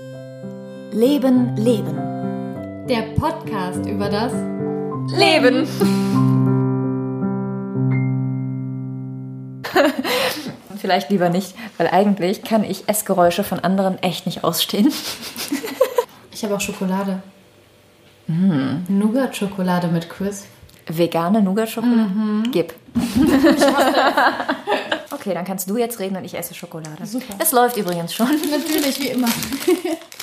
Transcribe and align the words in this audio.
Leben, 0.00 1.56
Leben. 1.56 1.96
Der 2.88 3.14
Podcast 3.14 3.86
über 3.86 4.08
das 4.08 4.32
Leben. 5.16 5.68
Vielleicht 10.78 11.10
lieber 11.10 11.28
nicht, 11.28 11.54
weil 11.78 11.86
eigentlich 11.86 12.42
kann 12.42 12.64
ich 12.64 12.88
Essgeräusche 12.88 13.44
von 13.44 13.60
anderen 13.60 14.02
echt 14.02 14.26
nicht 14.26 14.42
ausstehen. 14.42 14.92
Ich 16.32 16.42
habe 16.42 16.56
auch 16.56 16.60
Schokolade. 16.60 17.22
Mm. 18.26 18.78
Nougat-Schokolade 18.88 19.86
mit 19.86 20.10
Quiz. 20.10 20.46
Vegane 20.86 21.42
Nougat-Schokolade? 21.42 22.08
Gib. 22.50 22.72
okay, 25.10 25.34
dann 25.34 25.44
kannst 25.44 25.68
du 25.68 25.76
jetzt 25.76 25.98
reden 25.98 26.16
und 26.16 26.24
ich 26.24 26.34
esse 26.34 26.54
Schokolade. 26.54 27.04
Super. 27.04 27.34
Es 27.38 27.52
läuft 27.52 27.76
übrigens 27.76 28.14
schon. 28.14 28.28
Natürlich, 28.50 28.98
wie 29.00 29.08
immer. 29.08 29.28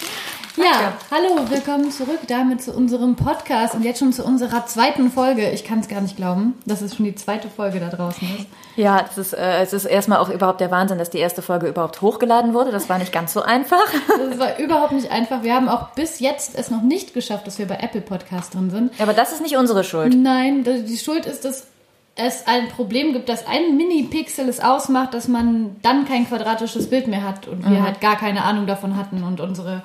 ja, 0.64 0.94
hallo, 1.10 1.50
willkommen 1.50 1.90
zurück 1.92 2.20
damit 2.28 2.62
zu 2.62 2.72
unserem 2.74 3.16
Podcast 3.16 3.74
und 3.74 3.84
jetzt 3.84 3.98
schon 3.98 4.14
zu 4.14 4.24
unserer 4.24 4.66
zweiten 4.68 5.10
Folge. 5.10 5.50
Ich 5.50 5.64
kann 5.64 5.80
es 5.80 5.88
gar 5.88 6.02
nicht 6.02 6.18
glauben, 6.18 6.54
dass 6.68 6.82
es 6.82 6.96
schon 6.96 7.06
die 7.06 7.16
zweite 7.16 7.50
Folge 7.50 7.80
da 7.80 7.90
draußen 7.90 8.28
ist. 8.38 8.48
Ja, 8.76 9.04
es 9.10 9.18
ist, 9.18 9.34
äh, 9.34 9.62
es 9.62 9.74
ist 9.74 9.86
erstmal 9.86 10.20
auch 10.20 10.30
überhaupt 10.30 10.62
der 10.62 10.70
Wahnsinn, 10.70 11.00
dass 11.00 11.10
die 11.10 11.18
erste 11.18 11.42
Folge 11.42 11.68
überhaupt 11.68 12.02
hochgeladen 12.02 12.54
wurde. 12.54 12.72
Das 12.72 12.90
war 12.90 13.00
nicht 13.00 13.12
ganz 13.12 13.34
so 13.34 13.42
einfach. 13.42 13.82
Das 14.32 14.38
war 14.38 14.60
überhaupt 14.60 14.92
nicht 14.92 15.12
einfach. 15.12 15.42
Wir 15.44 15.56
haben 15.56 15.68
auch 15.68 15.90
bis 15.90 16.20
jetzt 16.20 16.58
es 16.58 16.70
noch 16.70 16.82
nicht 16.82 17.14
geschafft, 17.14 17.48
dass 17.48 17.58
wir 17.58 17.68
bei 17.68 17.78
Apple 17.78 18.02
Podcast 18.02 18.54
drin 18.54 18.70
sind. 18.70 19.02
Aber 19.02 19.14
das 19.14 19.32
ist 19.32 19.42
nicht 19.42 19.58
unsere 19.58 19.84
Schuld. 19.84 20.14
Nein, 20.16 20.64
die 20.64 20.98
Schuld 20.98 21.26
ist, 21.26 21.44
dass 21.44 21.68
es 22.16 22.46
ein 22.46 22.68
Problem 22.70 23.14
gibt, 23.14 23.30
dass 23.30 23.48
ein 23.48 23.78
Mini-Pixel 23.78 24.48
es 24.48 24.60
ausmacht, 24.60 25.14
dass 25.14 25.28
man 25.28 25.78
dann 25.82 26.06
kein 26.06 26.28
quadratisches 26.28 26.90
Bild 26.90 27.08
mehr 27.08 27.24
hat 27.24 27.48
und 27.48 27.68
wir 27.70 27.84
halt 27.84 28.00
gar 28.00 28.18
keine 28.18 28.44
Ahnung 28.44 28.68
davon 28.68 28.98
hatten 28.98 29.24
und 29.24 29.40
unsere 29.40 29.82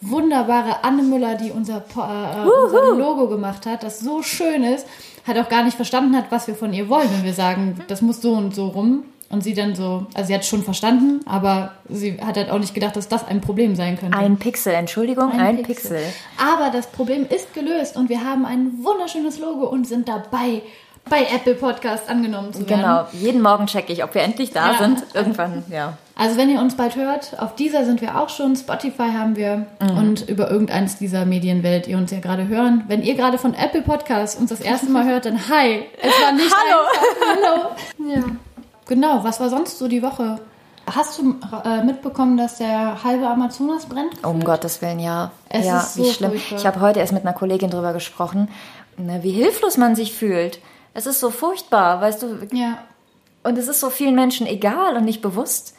wunderbare 0.00 0.84
Anne 0.84 1.02
Müller, 1.02 1.34
die 1.36 1.50
unser, 1.50 1.80
Po- 1.80 2.02
äh, 2.02 2.64
unser 2.64 2.94
Logo 2.94 3.28
gemacht 3.28 3.66
hat, 3.66 3.82
das 3.82 4.00
so 4.00 4.22
schön 4.22 4.62
ist, 4.64 4.86
hat 5.26 5.38
auch 5.38 5.48
gar 5.48 5.64
nicht 5.64 5.76
verstanden 5.76 6.16
hat, 6.16 6.26
was 6.30 6.46
wir 6.46 6.54
von 6.54 6.72
ihr 6.72 6.88
wollen, 6.88 7.08
wenn 7.12 7.24
wir 7.24 7.34
sagen, 7.34 7.80
das 7.88 8.02
muss 8.02 8.20
so 8.22 8.32
und 8.32 8.54
so 8.54 8.68
rum. 8.68 9.04
Und 9.28 9.42
sie 9.42 9.54
dann 9.54 9.74
so, 9.74 10.06
also 10.14 10.28
sie 10.28 10.34
hat 10.34 10.42
es 10.42 10.46
schon 10.48 10.62
verstanden, 10.62 11.20
aber 11.26 11.72
sie 11.88 12.16
hat 12.24 12.36
halt 12.36 12.48
auch 12.48 12.60
nicht 12.60 12.74
gedacht, 12.74 12.94
dass 12.94 13.08
das 13.08 13.26
ein 13.26 13.40
Problem 13.40 13.74
sein 13.74 13.98
könnte. 13.98 14.16
Ein 14.16 14.36
Pixel, 14.36 14.72
Entschuldigung, 14.72 15.32
ein, 15.32 15.64
Pixel. 15.64 15.98
Aber 16.40 16.70
das 16.70 16.86
Problem 16.86 17.26
ist 17.28 17.52
gelöst 17.52 17.96
und 17.96 18.08
wir 18.08 18.24
haben 18.24 18.46
ein 18.46 18.84
wunderschönes 18.84 19.40
Logo 19.40 19.66
und 19.66 19.84
sind 19.88 20.06
dabei, 20.08 20.62
bei 21.10 21.22
Apple 21.34 21.54
Podcast 21.56 22.08
angenommen 22.08 22.52
zu 22.52 22.60
werden. 22.68 22.82
Genau, 22.82 23.06
jeden 23.12 23.42
Morgen 23.42 23.66
checke 23.66 23.92
ich, 23.92 24.04
ob 24.04 24.14
wir 24.14 24.22
endlich 24.22 24.52
da 24.52 24.72
Ja. 24.74 24.78
sind. 24.78 25.04
Irgendwann, 25.12 25.64
ja. 25.72 25.98
Also 26.18 26.38
wenn 26.38 26.48
ihr 26.48 26.60
uns 26.60 26.76
bald 26.76 26.96
hört, 26.96 27.38
auf 27.40 27.54
dieser 27.56 27.84
sind 27.84 28.00
wir 28.00 28.18
auch 28.18 28.30
schon, 28.30 28.56
Spotify 28.56 29.10
haben 29.12 29.36
wir 29.36 29.66
Mhm. 29.82 29.98
und 29.98 30.28
über 30.28 30.50
irgendeins 30.50 30.96
dieser 30.96 31.26
Medien 31.26 31.62
werdet 31.62 31.86
ihr 31.88 31.98
uns 31.98 32.10
ja 32.10 32.20
gerade 32.20 32.48
hören. 32.48 32.84
Wenn 32.88 33.02
ihr 33.02 33.14
gerade 33.16 33.36
von 33.36 33.52
Apple 33.52 33.82
Podcast 33.82 34.40
uns 34.40 34.48
das 34.48 34.60
erste 34.60 34.88
Mal 34.90 35.04
hört, 35.06 35.26
dann 35.26 35.36
hi, 35.50 35.82
es 36.00 36.12
war 36.22 36.32
nicht 36.32 36.54
Hallo. 36.56 36.88
einfach. 36.88 37.68
Hallo. 38.00 38.10
Ja. 38.14 38.24
Genau, 38.88 39.24
was 39.24 39.40
war 39.40 39.50
sonst 39.50 39.78
so 39.78 39.88
die 39.88 40.02
Woche? 40.02 40.38
Hast 40.94 41.18
du 41.18 41.34
äh, 41.64 41.82
mitbekommen, 41.82 42.36
dass 42.36 42.58
der 42.58 43.02
halbe 43.02 43.26
Amazonas 43.26 43.84
brennt? 43.86 44.24
Um 44.24 44.42
Gottes 44.44 44.80
Willen, 44.80 45.00
ja. 45.00 45.32
Es 45.48 45.66
ja, 45.66 45.80
ist 45.80 45.94
so 45.94 46.04
wie 46.04 46.10
schlimm. 46.12 46.30
furchtbar. 46.30 46.58
Ich 46.58 46.66
habe 46.66 46.80
heute 46.80 47.00
erst 47.00 47.12
mit 47.12 47.24
einer 47.24 47.32
Kollegin 47.34 47.68
drüber 47.70 47.92
gesprochen, 47.92 48.48
na, 48.96 49.22
wie 49.24 49.32
hilflos 49.32 49.76
man 49.76 49.96
sich 49.96 50.14
fühlt. 50.14 50.60
Es 50.94 51.04
ist 51.06 51.18
so 51.20 51.30
furchtbar, 51.30 52.00
weißt 52.00 52.22
du. 52.22 52.38
Ja. 52.52 52.78
Und 53.42 53.58
es 53.58 53.66
ist 53.68 53.80
so 53.80 53.90
vielen 53.90 54.14
Menschen 54.14 54.46
egal 54.46 54.96
und 54.96 55.04
nicht 55.04 55.20
bewusst. 55.20 55.74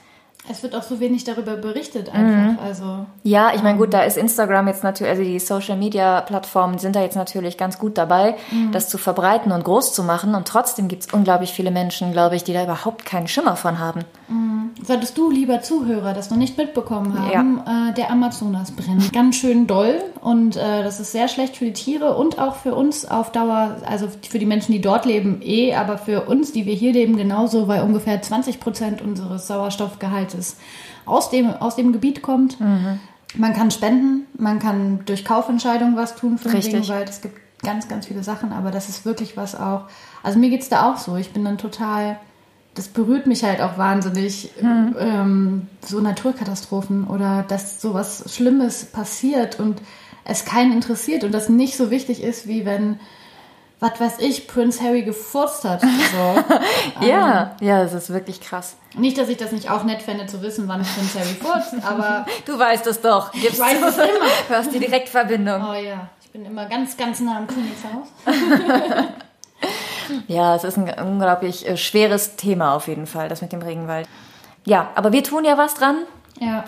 Es 0.50 0.64
wird 0.64 0.76
auch 0.76 0.84
so 0.84 1.00
wenig 1.00 1.23
darüber 1.23 1.56
berichtet 1.58 2.09
einfach. 2.14 2.64
Also 2.64 3.06
Ja, 3.23 3.52
ich 3.53 3.64
meine, 3.64 3.78
gut, 3.78 3.94
da 3.94 4.03
ist 4.03 4.17
Instagram 4.17 4.67
jetzt 4.67 4.84
natürlich, 4.84 5.12
also 5.12 5.23
die 5.23 5.39
Social 5.39 5.78
Media 5.78 6.22
Plattformen 6.22 6.78
sind 6.78 6.95
da 6.95 7.02
jetzt 7.02 7.16
natürlich 7.16 7.58
ganz 7.58 7.78
gut 7.80 7.98
dabei, 7.98 8.36
das 8.72 8.89
zu 8.89 8.98
verbreiten 8.98 9.52
und 9.52 9.64
groß 9.64 9.94
zu 9.94 10.04
machen. 10.04 10.36
Und 10.36 10.48
trotzdem 10.48 10.88
gibt 10.88 11.04
es 11.04 11.14
unglaublich 11.14 11.52
viele 11.52 11.72
Menschen, 11.72 12.11
glaube 12.11 12.36
ich, 12.36 12.44
die 12.44 12.54
da 12.54 12.64
überhaupt 12.64 13.05
keinen 13.05 13.27
Schimmer 13.27 13.55
von 13.55 13.80
haben. 13.80 14.05
Solltest 14.83 15.17
du, 15.17 15.32
lieber 15.32 15.61
Zuhörer, 15.61 16.14
das 16.14 16.30
noch 16.30 16.38
nicht 16.38 16.58
mitbekommen 16.58 17.17
haben, 17.20 17.61
äh, 17.65 17.93
der 17.93 18.11
Amazonas 18.11 18.71
brennt 18.71 19.11
ganz 19.11 19.36
schön 19.36 19.65
doll 19.65 20.02
und 20.21 20.55
äh, 20.55 20.83
das 20.83 20.99
ist 20.99 21.11
sehr 21.11 21.27
schlecht 21.27 21.58
für 21.58 21.65
die 21.65 21.73
Tiere 21.73 22.15
und 22.15 22.39
auch 22.39 22.55
für 22.55 22.76
uns 22.76 23.05
auf 23.05 23.32
Dauer, 23.32 23.77
also 23.86 24.08
für 24.30 24.39
die 24.39 24.45
Menschen, 24.45 24.71
die 24.71 24.82
dort 24.82 25.05
leben, 25.05 25.42
eh, 25.42 25.73
aber 25.73 25.98
für 25.98 26.26
uns, 26.26 26.52
die 26.52 26.66
wir 26.66 26.76
hier 26.76 26.93
leben, 26.93 27.17
genauso, 27.17 27.67
weil 27.67 27.82
ungefähr 27.82 28.21
20 28.21 28.60
Prozent 28.60 29.02
unseres 29.02 29.48
Sauerstoffgehaltes 29.48 30.58
aus 31.05 31.30
dem, 31.30 31.49
aus 31.49 31.76
dem 31.76 31.92
Gebiet 31.92 32.21
kommt. 32.21 32.58
Man 33.36 33.54
kann 33.54 33.71
spenden, 33.71 34.26
man 34.37 34.60
kann 34.60 35.02
durch 35.05 35.26
Kaufentscheidungen 35.26 35.95
was 35.95 36.16
tun 36.16 36.37
für 36.37 36.49
den 36.49 36.58
Richtig. 36.58 36.76
Regenwald. 36.76 37.10
Es 37.10 37.21
gibt 37.21 37.36
ganz, 37.64 37.87
ganz 37.87 38.08
viele 38.08 38.23
Sachen, 38.23 38.52
aber 38.52 38.71
das 38.71 38.89
ist 38.89 39.05
wirklich 39.05 39.37
was 39.37 39.55
auch. 39.55 39.86
Also 40.23 40.39
mir 40.39 40.49
geht's 40.49 40.70
da 40.70 40.92
auch 40.92 40.98
so. 40.98 41.16
Ich 41.16 41.32
bin 41.32 41.43
dann 41.43 41.58
total 41.58 42.20
das 42.77 42.88
berührt 42.88 43.26
mich 43.26 43.43
halt 43.43 43.60
auch 43.60 43.77
wahnsinnig, 43.77 44.52
ähm, 44.61 45.67
so 45.83 45.99
Naturkatastrophen 45.99 47.08
oder 47.08 47.43
dass 47.48 47.82
sowas 47.82 48.23
Schlimmes 48.33 48.86
passiert 48.86 49.60
und 49.60 49.82
es 50.23 50.45
keinen 50.45 50.71
interessiert 50.73 51.23
und 51.23 51.32
das 51.32 51.49
nicht 51.49 51.76
so 51.76 51.89
wichtig 51.89 52.21
ist, 52.21 52.48
wie 52.48 52.66
wenn, 52.66 52.99
was 53.80 53.99
weiß 53.99 54.20
ich, 54.20 54.48
Prince 54.48 54.82
Harry 54.83 55.04
gefurzt 55.04 55.64
hat. 55.64 55.82
So. 55.82 56.43
Ja, 57.08 57.55
ja, 57.61 57.83
das 57.83 57.93
ist 57.93 58.10
wirklich 58.11 58.42
krass. 58.42 58.76
nicht, 58.95 59.17
dass 59.17 59.30
ich 59.30 59.37
das 59.37 59.52
nicht 59.52 59.70
auch 59.70 59.83
nett 59.83 60.02
fände 60.02 60.26
zu 60.26 60.42
wissen, 60.42 60.67
wann 60.67 60.82
Prince 60.83 61.20
Harry 61.20 61.36
furzt, 61.36 61.76
aber 61.86 62.26
Du 62.45 62.58
weißt 62.60 62.86
es 62.87 63.02
doch. 63.02 63.32
Gib's 63.32 63.54
ich 63.54 63.60
weiß 63.60 63.77
es 63.89 63.98
immer. 63.98 64.08
Du 64.49 64.55
hast 64.55 64.73
die 64.73 64.80
Direktverbindung. 64.80 65.61
Oh 65.64 65.73
ja, 65.73 66.10
ich 66.21 66.30
bin 66.32 66.45
immer 66.45 66.66
ganz, 66.67 66.95
ganz 66.98 67.20
nah 67.21 67.37
am 67.37 67.48
Königshaus. 67.48 68.08
Ja, 70.28 70.56
es 70.56 70.64
ist 70.64 70.78
ein 70.78 70.90
unglaublich 71.06 71.68
äh, 71.68 71.78
schweres 71.78 72.36
Thema 72.36 72.73
auf 72.76 72.88
jeden 72.88 73.08
Fall, 73.08 73.30
das 73.30 73.42
mit 73.42 73.52
dem 73.52 73.62
Regenwald. 73.62 74.08
Ja, 74.66 74.90
aber 74.95 75.12
wir 75.12 75.23
tun 75.23 75.45
ja 75.45 75.58
was 75.58 75.76
dran 75.76 75.98
Ja, 76.40 76.64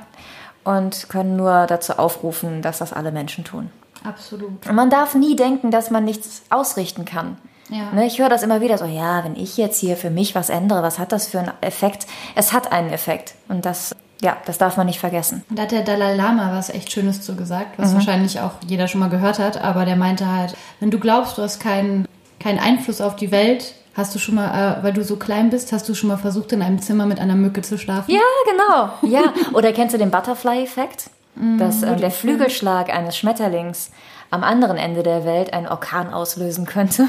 und 0.64 1.10
können 1.10 1.36
nur 1.36 1.66
dazu 1.68 1.94
aufrufen, 1.94 2.62
dass 2.62 2.80
das 2.80 2.94
alle 2.94 3.12
Menschen 3.12 3.44
tun. 3.44 3.70
absolut. 4.04 4.68
Und 4.68 4.76
man 4.76 4.90
darf 4.90 5.16
nie 5.16 5.36
denken, 5.36 5.72
dass 5.72 5.90
man 5.92 6.06
nichts 6.06 6.44
ausrichten 6.50 7.06
kann. 7.06 7.38
Ja. 7.70 7.92
Ne, 7.94 8.06
ich 8.08 8.18
höre 8.20 8.30
das 8.30 8.42
immer 8.44 8.62
wieder 8.62 8.78
so, 8.78 8.86
ja, 8.86 9.24
wenn 9.24 9.36
ich 9.36 9.56
jetzt 9.58 9.80
hier 9.80 9.96
für 9.96 10.10
mich 10.10 10.34
was 10.34 10.50
ändere, 10.50 10.82
was 10.82 10.98
hat 10.98 11.12
das 11.12 11.28
für 11.28 11.40
einen 11.40 11.52
Effekt? 11.62 12.08
Es 12.36 12.52
hat 12.52 12.72
einen 12.72 12.90
Effekt. 12.90 13.36
Und 13.48 13.64
das, 13.66 13.96
ja, 14.22 14.38
das 14.46 14.58
darf 14.58 14.76
man 14.76 14.88
nicht 14.88 15.00
vergessen. 15.00 15.44
Und 15.52 15.60
da 15.60 15.64
hat 15.64 15.72
der 15.72 15.84
Dalai 15.84 16.16
Lama 16.16 16.52
was 16.52 16.70
echt 16.72 16.92
Schönes 16.92 17.22
zu 17.22 17.36
gesagt, 17.36 17.78
was 17.78 17.94
wahrscheinlich 17.94 18.40
auch 18.40 18.54
jeder 18.66 18.88
schon 18.88 19.02
mal 19.02 19.10
gehört 19.10 19.38
hat, 19.38 19.62
aber 19.62 19.86
der 19.86 19.98
meinte 19.98 20.26
halt, 20.32 20.56
wenn 20.80 20.90
du 20.90 20.98
glaubst, 21.00 21.38
du 21.38 21.44
hast 21.44 21.60
keinen 21.60 22.08
keinen 22.40 22.60
Einfluss 22.60 23.02
auf 23.02 23.16
die 23.16 23.32
Welt, 23.32 23.74
hast 23.96 24.16
du 24.16 24.20
schon 24.20 24.36
mal, 24.36 24.80
äh, 24.80 24.84
weil 24.84 24.94
du 24.94 25.04
so 25.04 25.18
klein 25.18 25.50
bist, 25.50 25.72
hast 25.72 25.88
du 25.90 25.94
schon 25.94 26.10
mal 26.10 26.18
versucht, 26.18 26.52
in 26.52 26.62
einem 26.62 26.82
Zimmer 26.82 27.06
mit 27.06 27.20
einer 27.20 27.36
Mücke 27.36 27.62
zu 27.62 27.78
schlafen? 27.78 28.12
Ja, 28.12 28.22
genau. 28.50 28.90
Ja. 29.14 29.34
Oder 29.54 29.74
kennst 29.74 29.94
du 29.94 29.98
den 29.98 30.12
Butterfly-Effekt? 30.12 31.10
Dass 31.58 31.84
äh, 31.84 31.96
der 31.96 32.12
Flügelschlag 32.12 32.94
eines 32.94 33.16
Schmetterlings 33.16 33.92
am 34.30 34.44
anderen 34.44 34.78
Ende 34.78 35.04
der 35.04 35.24
Welt 35.24 35.54
einen 35.54 35.68
Orkan 35.68 36.14
auslösen 36.14 36.66
könnte. 36.66 37.08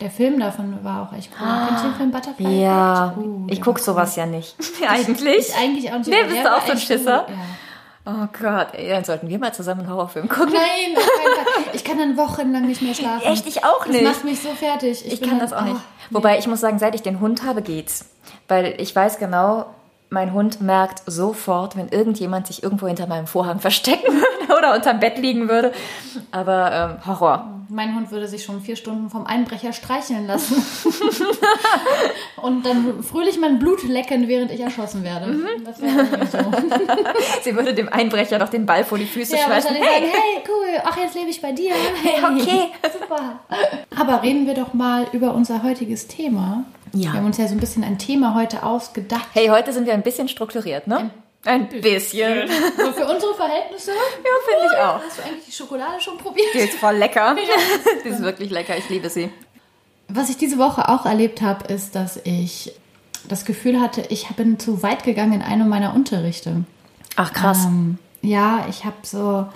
Der 0.00 0.10
Film 0.10 0.38
davon 0.38 0.78
war 0.84 1.02
auch 1.02 1.16
echt 1.16 1.30
cool. 1.40 1.46
Kennst 1.68 1.84
du 1.84 1.88
den 1.88 1.96
Film 1.96 2.10
Butterfly? 2.10 2.62
Ja? 2.62 3.14
Uh, 3.16 3.46
ich 3.48 3.56
der 3.56 3.64
guck 3.64 3.76
war 3.76 3.84
sowas 3.84 4.16
ja 4.16 4.26
nicht. 4.26 4.56
Eigentlich? 4.88 5.48
Ich 5.48 5.56
eigentlich 5.56 5.92
auch 5.92 5.98
nicht. 5.98 6.08
Nee, 6.08 6.24
bist 6.28 6.44
du 6.44 6.56
auch 6.56 6.64
so 6.64 6.72
ein 6.72 6.78
Schisser? 6.78 7.24
gut, 7.26 7.34
Ja. 7.36 7.42
Oh 8.10 8.26
Gott, 8.40 8.68
ey, 8.72 8.88
dann 8.88 9.04
sollten 9.04 9.28
wir 9.28 9.38
mal 9.38 9.52
zusammen 9.52 9.80
einen 9.82 9.90
Horrorfilm 9.90 10.28
gucken. 10.30 10.54
Nein. 10.54 10.96
Ich 11.74 11.84
kann 11.84 11.98
dann 11.98 12.16
wochenlang 12.16 12.66
nicht 12.66 12.80
mehr 12.80 12.94
schlafen. 12.94 13.26
Echt, 13.26 13.46
ich 13.46 13.64
auch 13.64 13.84
nicht. 13.86 14.02
Das 14.02 14.14
macht 14.16 14.24
mich 14.24 14.40
so 14.40 14.48
fertig. 14.50 15.04
Ich 15.06 15.20
bin 15.20 15.28
kann 15.28 15.38
dann- 15.38 15.50
das 15.50 15.58
auch 15.58 15.64
nicht. 15.64 15.76
oh, 15.76 16.06
Wobei 16.14 16.38
ich 16.38 16.46
muss 16.46 16.60
sagen, 16.60 16.78
seit 16.78 16.94
ich 16.94 17.02
den 17.02 17.20
Hund 17.20 17.44
habe, 17.44 17.60
geht's. 17.60 18.06
Weil 18.48 18.74
ich 18.78 18.96
weiß 18.96 19.18
genau, 19.18 19.66
mein 20.08 20.32
Hund 20.32 20.62
merkt 20.62 21.02
sofort, 21.04 21.76
wenn 21.76 21.88
irgendjemand 21.88 22.46
sich 22.46 22.62
irgendwo 22.62 22.86
hinter 22.86 23.06
meinem 23.06 23.26
Vorhang 23.26 23.60
verstecken 23.60 24.14
würde 24.14 24.37
oder 24.58 24.74
unterm 24.74 25.00
Bett 25.00 25.18
liegen 25.18 25.48
würde. 25.48 25.72
Aber 26.30 26.98
ähm, 27.00 27.06
Horror. 27.06 27.54
Mein 27.70 27.94
Hund 27.94 28.10
würde 28.10 28.26
sich 28.28 28.44
schon 28.44 28.62
vier 28.62 28.76
Stunden 28.76 29.10
vom 29.10 29.26
Einbrecher 29.26 29.74
streicheln 29.74 30.26
lassen. 30.26 30.56
und 32.42 32.64
dann 32.64 33.02
fröhlich 33.02 33.38
mein 33.38 33.58
Blut 33.58 33.82
lecken, 33.82 34.26
während 34.26 34.50
ich 34.50 34.60
erschossen 34.60 35.04
werde. 35.04 35.26
Mhm. 35.26 35.46
Das 35.66 35.80
wäre 35.82 36.26
so. 36.26 36.38
Sie 37.42 37.54
würde 37.54 37.74
dem 37.74 37.90
Einbrecher 37.90 38.38
doch 38.38 38.48
den 38.48 38.64
Ball 38.64 38.84
vor 38.84 38.96
die 38.96 39.04
Füße 39.04 39.36
Ja, 39.36 39.42
schmeißen. 39.44 39.70
wahrscheinlich 39.70 39.84
sagen, 39.84 40.06
hey, 40.10 40.42
cool, 40.48 40.82
ach, 40.84 40.96
jetzt 40.96 41.14
lebe 41.14 41.28
ich 41.28 41.42
bei 41.42 41.52
dir. 41.52 41.74
Hey, 42.02 42.24
okay. 42.24 42.68
Super. 42.90 43.40
Aber 43.98 44.22
reden 44.22 44.46
wir 44.46 44.54
doch 44.54 44.72
mal 44.72 45.06
über 45.12 45.34
unser 45.34 45.62
heutiges 45.62 46.08
Thema. 46.08 46.64
Ja. 46.94 47.12
Wir 47.12 47.18
haben 47.18 47.26
uns 47.26 47.36
ja 47.36 47.46
so 47.46 47.54
ein 47.54 47.60
bisschen 47.60 47.84
ein 47.84 47.98
Thema 47.98 48.34
heute 48.34 48.62
ausgedacht. 48.62 49.28
Hey, 49.34 49.48
heute 49.48 49.74
sind 49.74 49.86
wir 49.86 49.92
ein 49.92 50.02
bisschen 50.02 50.28
strukturiert, 50.28 50.86
ne? 50.86 50.96
Ein 50.98 51.10
bisschen. 51.42 52.48
So 52.76 52.92
für 52.92 53.06
unsere 53.06 53.34
Verhältnisse. 53.34 53.92
Ja, 53.92 54.30
finde 54.44 54.72
ich 54.72 54.78
auch. 54.78 55.00
Hast 55.02 55.18
du 55.18 55.22
eigentlich 55.22 55.44
die 55.46 55.52
Schokolade 55.52 56.00
schon 56.00 56.18
probiert? 56.18 56.48
Die 56.54 56.58
ist 56.58 56.74
voll 56.74 56.96
lecker. 56.96 57.36
Die 58.04 58.08
ist 58.08 58.22
wirklich 58.22 58.50
lecker. 58.50 58.76
Ich 58.76 58.88
liebe 58.88 59.08
sie. 59.08 59.30
Was 60.08 60.30
ich 60.30 60.36
diese 60.36 60.58
Woche 60.58 60.88
auch 60.88 61.06
erlebt 61.06 61.42
habe, 61.42 61.72
ist, 61.72 61.94
dass 61.94 62.18
ich 62.24 62.72
das 63.28 63.44
Gefühl 63.44 63.80
hatte, 63.80 64.02
ich 64.08 64.26
bin 64.28 64.58
zu 64.58 64.82
weit 64.82 65.04
gegangen 65.04 65.34
in 65.34 65.42
einem 65.42 65.68
meiner 65.68 65.94
Unterrichte. 65.94 66.64
Ach, 67.16 67.32
krass. 67.32 67.66
Ähm, 67.66 67.98
ja, 68.22 68.66
ich 68.70 68.84
habe 68.84 68.96
so, 69.02 69.46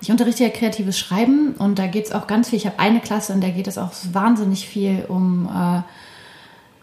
ich 0.00 0.10
unterrichte 0.10 0.44
ja 0.44 0.50
kreatives 0.50 0.98
Schreiben 0.98 1.54
und 1.58 1.78
da 1.78 1.86
geht 1.86 2.06
es 2.06 2.12
auch 2.12 2.26
ganz 2.26 2.48
viel. 2.48 2.58
Ich 2.58 2.66
habe 2.66 2.78
eine 2.78 3.00
Klasse, 3.00 3.32
in 3.32 3.40
der 3.40 3.50
geht 3.50 3.66
es 3.66 3.78
auch 3.78 3.90
wahnsinnig 4.12 4.66
viel 4.66 5.04
um, 5.08 5.46
äh, 5.46 5.82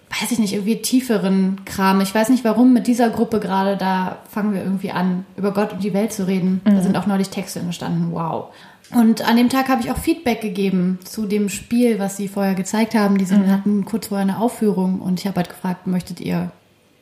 weiß 0.10 0.32
ich 0.32 0.40
nicht, 0.40 0.54
irgendwie 0.54 0.82
tieferen 0.82 1.62
Kram. 1.66 2.02
Ich 2.02 2.14
weiß 2.14 2.30
nicht 2.30 2.44
warum 2.44 2.74
mit 2.74 2.88
dieser 2.88 3.10
Gruppe 3.10 3.40
gerade, 3.40 3.78
da 3.78 4.18
fangen 4.30 4.54
wir 4.54 4.64
irgendwie 4.64 4.92
an, 4.92 5.26
über 5.38 5.54
Gott 5.54 5.74
und 5.74 5.84
die 5.84 5.94
Welt 5.94 6.12
zu 6.12 6.28
reden. 6.28 6.62
Mhm. 6.66 6.76
Da 6.76 6.82
sind 6.82 6.98
auch 6.98 7.06
neulich 7.06 7.30
Texte 7.30 7.60
entstanden. 7.60 8.12
Wow. 8.12 8.46
Und 8.92 9.22
an 9.22 9.38
dem 9.38 9.50
Tag 9.50 9.70
habe 9.70 9.82
ich 9.82 9.92
auch 9.92 9.98
Feedback 9.98 10.42
gegeben 10.42 10.98
zu 11.04 11.28
dem 11.28 11.50
Spiel, 11.50 12.00
was 12.00 12.18
sie 12.18 12.28
vorher 12.28 12.56
gezeigt 12.56 12.96
haben. 12.96 13.20
Die 13.20 13.26
mhm. 13.26 13.52
hatten 13.52 13.86
kurz 13.86 14.08
vorher 14.08 14.24
eine 14.24 14.40
Aufführung 14.40 15.00
und 15.00 15.20
ich 15.20 15.28
habe 15.28 15.38
halt 15.38 15.50
gefragt, 15.50 15.86
möchtet 15.86 16.20
ihr 16.20 16.52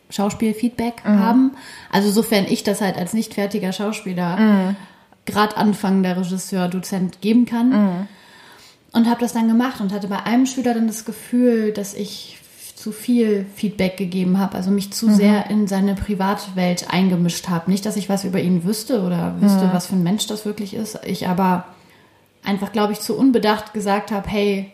Schauspielfeedback 0.09 1.05
mhm. 1.05 1.19
haben? 1.19 1.51
Also 1.89 2.11
sofern 2.11 2.45
ich 2.45 2.63
das 2.63 2.81
halt 2.81 2.97
als 2.97 3.13
nicht 3.13 3.35
fertiger 3.35 3.71
Schauspieler 3.71 4.37
mhm. 4.37 4.75
gerade 5.25 5.55
anfangender 5.55 6.17
Regisseur, 6.17 6.67
Dozent 6.67 7.21
geben 7.21 7.45
kann. 7.45 7.69
Mhm. 7.69 8.07
Und 8.91 9.09
habe 9.09 9.19
das 9.21 9.33
dann 9.33 9.47
gemacht 9.47 9.79
und 9.79 9.93
hatte 9.93 10.07
bei 10.07 10.23
einem 10.23 10.45
Schüler 10.45 10.73
dann 10.73 10.87
das 10.87 11.05
Gefühl, 11.05 11.71
dass 11.71 11.93
ich 11.93 12.39
zu 12.87 12.93
viel 12.93 13.45
Feedback 13.53 13.97
gegeben 13.97 14.39
habe, 14.39 14.55
also 14.55 14.71
mich 14.71 14.93
zu 14.93 15.07
mhm. 15.07 15.15
sehr 15.15 15.49
in 15.49 15.67
seine 15.67 15.93
Privatwelt 15.93 16.85
eingemischt 16.89 17.49
habe. 17.49 17.69
Nicht, 17.69 17.85
dass 17.85 17.97
ich 17.97 18.07
was 18.07 18.23
über 18.23 18.39
ihn 18.39 18.63
wüsste 18.63 19.01
oder 19.01 19.35
wüsste, 19.41 19.65
mhm. 19.65 19.73
was 19.73 19.87
für 19.87 19.95
ein 19.95 20.03
Mensch 20.03 20.25
das 20.27 20.45
wirklich 20.45 20.73
ist. 20.73 20.97
Ich 21.05 21.27
aber 21.27 21.65
einfach, 22.45 22.71
glaube 22.71 22.93
ich, 22.93 23.01
zu 23.01 23.17
unbedacht 23.17 23.73
gesagt 23.73 24.11
habe, 24.11 24.29
hey, 24.29 24.71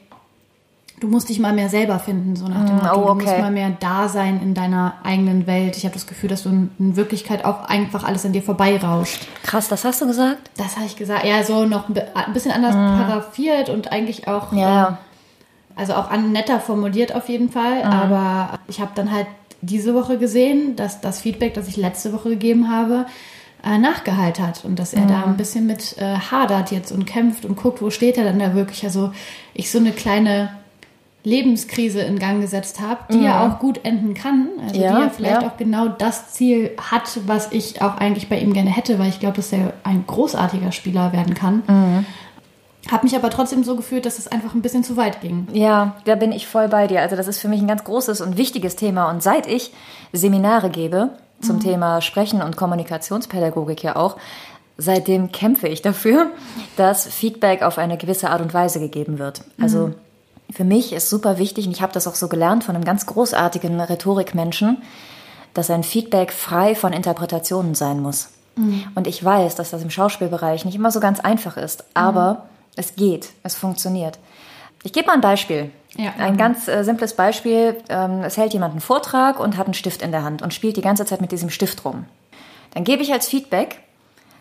du 1.00 1.08
musst 1.08 1.30
dich 1.30 1.40
mal 1.40 1.54
mehr 1.54 1.70
selber 1.70 1.98
finden, 1.98 2.36
so 2.36 2.48
nach 2.48 2.66
dem 2.66 2.76
mm, 2.76 2.84
Motto, 2.84 3.00
oh, 3.00 3.10
okay. 3.10 3.26
du 3.26 3.26
musst 3.26 3.40
mal 3.40 3.52
mehr 3.52 3.72
da 3.80 4.08
sein 4.08 4.40
in 4.44 4.54
deiner 4.54 4.94
eigenen 5.04 5.48
Welt. 5.48 5.76
Ich 5.76 5.86
habe 5.86 5.96
das 5.96 6.06
Gefühl, 6.06 6.30
dass 6.30 6.44
du 6.44 6.50
in 6.50 6.96
Wirklichkeit 6.96 7.46
auch 7.46 7.66
einfach 7.68 8.04
alles 8.04 8.28
an 8.28 8.32
dir 8.32 8.44
vorbeirauscht. 8.44 9.28
Krass, 9.42 9.70
das 9.70 9.86
hast 9.86 10.04
du 10.04 10.06
gesagt? 10.06 10.52
Das 10.56 10.76
habe 10.76 10.86
ich 10.86 10.98
gesagt. 10.98 11.26
Ja, 11.26 11.44
so 11.44 11.66
noch 11.66 11.90
ein 11.90 12.34
bisschen 12.34 12.52
anders 12.52 12.76
mm. 12.76 13.02
paraphiert 13.02 13.70
und 13.70 13.92
eigentlich 13.92 14.28
auch, 14.28 14.54
ja. 14.54 15.00
Also 15.76 15.94
auch 15.94 16.16
netter 16.16 16.60
formuliert 16.60 17.16
auf 17.16 17.30
jeden 17.30 17.50
Fall. 17.50 17.84
Mm. 17.84 17.88
Aber 17.88 18.60
ich 18.68 18.80
habe 18.80 18.92
dann 18.96 19.12
halt 19.12 19.28
diese 19.62 19.94
Woche 19.94 20.18
gesehen, 20.18 20.76
dass 20.76 21.02
das 21.02 21.22
Feedback, 21.22 21.54
das 21.54 21.68
ich 21.68 21.78
letzte 21.78 22.14
Woche 22.14 22.30
gegeben 22.30 22.70
habe, 22.70 23.06
äh, 23.64 23.78
nachgehalt 23.78 24.40
hat 24.40 24.66
und 24.66 24.78
dass 24.78 24.94
er 24.94 25.04
mhm. 25.04 25.08
da 25.08 25.24
ein 25.24 25.38
bisschen 25.38 25.66
mit 25.66 25.98
äh, 25.98 26.16
hadert 26.18 26.72
jetzt 26.72 26.92
und 26.92 27.06
kämpft 27.06 27.46
und 27.46 27.56
guckt, 27.56 27.82
wo 27.82 27.90
steht 27.90 28.18
er 28.18 28.26
denn 28.26 28.40
da 28.40 28.54
wirklich. 28.56 28.84
Also 28.84 29.14
ich 29.54 29.72
so 29.72 29.80
eine 29.80 29.92
kleine 29.92 30.50
Lebenskrise 31.24 32.02
in 32.02 32.20
Gang 32.20 32.42
gesetzt 32.42 32.82
habe, 32.82 33.00
die 33.10 33.20
mhm. 33.20 33.24
ja 33.24 33.48
auch 33.48 33.60
gut 33.60 33.80
enden 33.86 34.14
kann. 34.14 34.50
Also 34.62 34.82
ja, 34.82 34.96
die 34.96 35.02
ja 35.04 35.10
vielleicht 35.10 35.42
ja. 35.42 35.48
auch 35.48 35.56
genau 35.58 35.88
das 35.88 36.34
Ziel 36.34 36.72
hat, 36.92 37.20
was 37.26 37.54
ich 37.54 37.82
auch 37.82 37.96
eigentlich 37.96 38.28
bei 38.28 38.38
ihm 38.38 38.52
gerne 38.52 38.70
hätte, 38.70 39.00
weil 39.00 39.08
ich 39.08 39.22
glaube, 39.22 39.38
dass 39.38 39.54
er 39.54 39.74
ein 39.84 40.04
großartiger 40.06 40.74
Spieler 40.74 41.14
werden 41.14 41.34
kann. 41.34 41.64
Mhm. 41.66 42.06
Habe 42.92 43.06
mich 43.06 43.16
aber 43.16 43.30
trotzdem 43.30 43.64
so 43.64 43.76
gefühlt, 43.76 44.06
dass 44.06 44.20
es 44.20 44.28
einfach 44.28 44.54
ein 44.54 44.62
bisschen 44.62 44.84
zu 44.84 44.98
weit 44.98 45.22
ging. 45.22 45.48
Ja, 45.54 45.96
da 46.06 46.16
bin 46.16 46.32
ich 46.32 46.48
voll 46.48 46.68
bei 46.68 46.88
dir. 46.88 47.02
Also 47.02 47.16
das 47.16 47.28
ist 47.28 47.40
für 47.40 47.48
mich 47.48 47.62
ein 47.62 47.68
ganz 47.68 47.84
großes 47.84 48.20
und 48.22 48.38
wichtiges 48.38 48.76
Thema. 48.76 49.10
Und 49.10 49.24
seit 49.24 49.48
ich 49.48 49.72
Seminare 50.12 50.70
gebe, 50.70 51.10
zum 51.44 51.58
mhm. 51.58 51.62
Thema 51.62 52.02
Sprechen 52.02 52.42
und 52.42 52.58
Kommunikationspädagogik 52.58 53.84
ja 53.84 53.96
auch. 53.96 54.18
Seitdem 54.78 55.32
kämpfe 55.32 55.68
ich 55.68 55.82
dafür, 55.82 56.32
dass 56.78 57.06
Feedback 57.06 57.62
auf 57.62 57.78
eine 57.78 57.98
gewisse 57.98 58.32
Art 58.32 58.42
und 58.42 58.54
Weise 58.54 58.80
gegeben 58.80 59.20
wird. 59.20 59.42
Also 59.62 59.88
mhm. 59.88 59.96
für 60.52 60.64
mich 60.64 60.94
ist 60.94 61.10
super 61.10 61.38
wichtig, 61.38 61.68
und 61.68 61.74
ich 61.74 61.82
habe 61.82 61.94
das 61.94 62.08
auch 62.08 62.16
so 62.16 62.28
gelernt 62.28 62.64
von 62.64 62.76
einem 62.76 62.86
ganz 62.86 63.06
großartigen 63.06 63.80
Rhetorikmenschen, 63.80 64.82
dass 65.54 65.70
ein 65.70 65.84
Feedback 65.84 66.32
frei 66.32 66.74
von 66.74 66.92
Interpretationen 66.92 67.76
sein 67.76 68.02
muss. 68.02 68.30
Mhm. 68.56 68.86
Und 68.96 69.06
ich 69.06 69.24
weiß, 69.24 69.56
dass 69.56 69.70
das 69.70 69.84
im 69.84 69.92
Schauspielbereich 69.92 70.66
nicht 70.66 70.76
immer 70.76 70.92
so 70.92 71.00
ganz 71.00 71.20
einfach 71.20 71.56
ist, 71.58 71.84
aber 71.94 72.34
mhm. 72.34 72.40
Es 72.76 72.96
geht, 72.96 73.30
es 73.44 73.56
funktioniert. 73.56 74.20
Ich 74.84 74.94
gebe 74.94 75.08
mal 75.08 75.14
ein 75.14 75.22
Beispiel. 75.22 75.72
Ja. 75.96 76.14
Ein 76.18 76.38
ganz 76.38 76.68
äh, 76.68 76.84
simples 76.84 77.16
Beispiel. 77.16 77.78
Ähm, 77.90 78.24
es 78.24 78.38
hält 78.38 78.54
jemand 78.54 78.72
einen 78.72 78.82
Vortrag 78.82 79.40
und 79.40 79.58
hat 79.58 79.68
einen 79.68 79.74
Stift 79.74 80.02
in 80.02 80.12
der 80.12 80.24
Hand 80.24 80.42
und 80.42 80.54
spielt 80.54 80.76
die 80.78 80.82
ganze 80.82 81.06
Zeit 81.06 81.22
mit 81.22 81.32
diesem 81.32 81.50
Stift 81.50 81.86
rum. 81.86 82.06
Dann 82.74 82.84
gebe 82.84 83.04
ich 83.04 83.14
als 83.14 83.28
Feedback, 83.28 83.80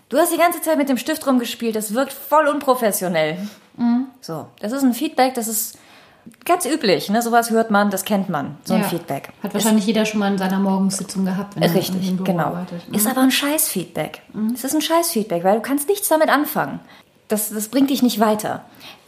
du 0.08 0.17
hast 0.17 0.32
die 0.32 0.38
ganze 0.38 0.62
Zeit 0.62 0.79
mit 0.79 0.88
dem 0.88 0.96
Stift 0.96 1.26
rumgespielt, 1.26 1.76
das 1.76 1.94
wirkt 1.94 2.12
voll 2.12 2.49
unprofessionell. 2.49 3.38
Mhm. 3.76 4.06
So, 4.20 4.46
das 4.61 4.73
ist 4.73 4.82
ein 4.82 4.94
Feedback, 4.94 5.34
das 5.34 5.49
ist 5.49 5.79
ganz 6.44 6.64
üblich. 6.64 7.11
Ne? 7.11 7.20
Sowas 7.20 7.50
hört 7.50 7.70
man, 7.70 7.90
das 7.90 8.05
kennt 8.05 8.29
man, 8.29 8.56
so 8.64 8.75
ein 8.75 8.84
Feedback. 8.84 9.31
Hat 9.43 9.52
wahrscheinlich 9.55 9.84
ist, 9.84 9.88
jeder 9.88 10.06
schon 10.06 10.20
mal 10.20 10.32
in 10.32 10.38
seiner 10.38 10.58
Morgenssitzung 10.58 11.25
gehabt. 11.25 11.56
Wenn 11.56 11.70
richtig, 11.70 12.17
genau. 12.25 12.44
Arbeitet. 12.44 12.88
Mhm. 12.88 12.94
Ist 12.94 13.06
aber 13.06 13.20
ein 13.20 13.31
Scheiß-Feedback. 13.31 14.23
Mhm. 14.32 14.52
Es 14.55 14.64
ist 14.64 14.75
ein 14.75 14.81
Scheiß-Feedback, 14.81 15.44
weil 15.44 15.56
du 15.56 15.62
kannst 15.62 15.88
nichts 15.88 16.08
damit 16.08 16.29
anfangen. 16.29 16.81
Das, 17.32 17.49
das 17.49 17.69
bringt 17.69 17.88
dich 17.88 18.02
nicht 18.02 18.20
weiter. 18.20 18.62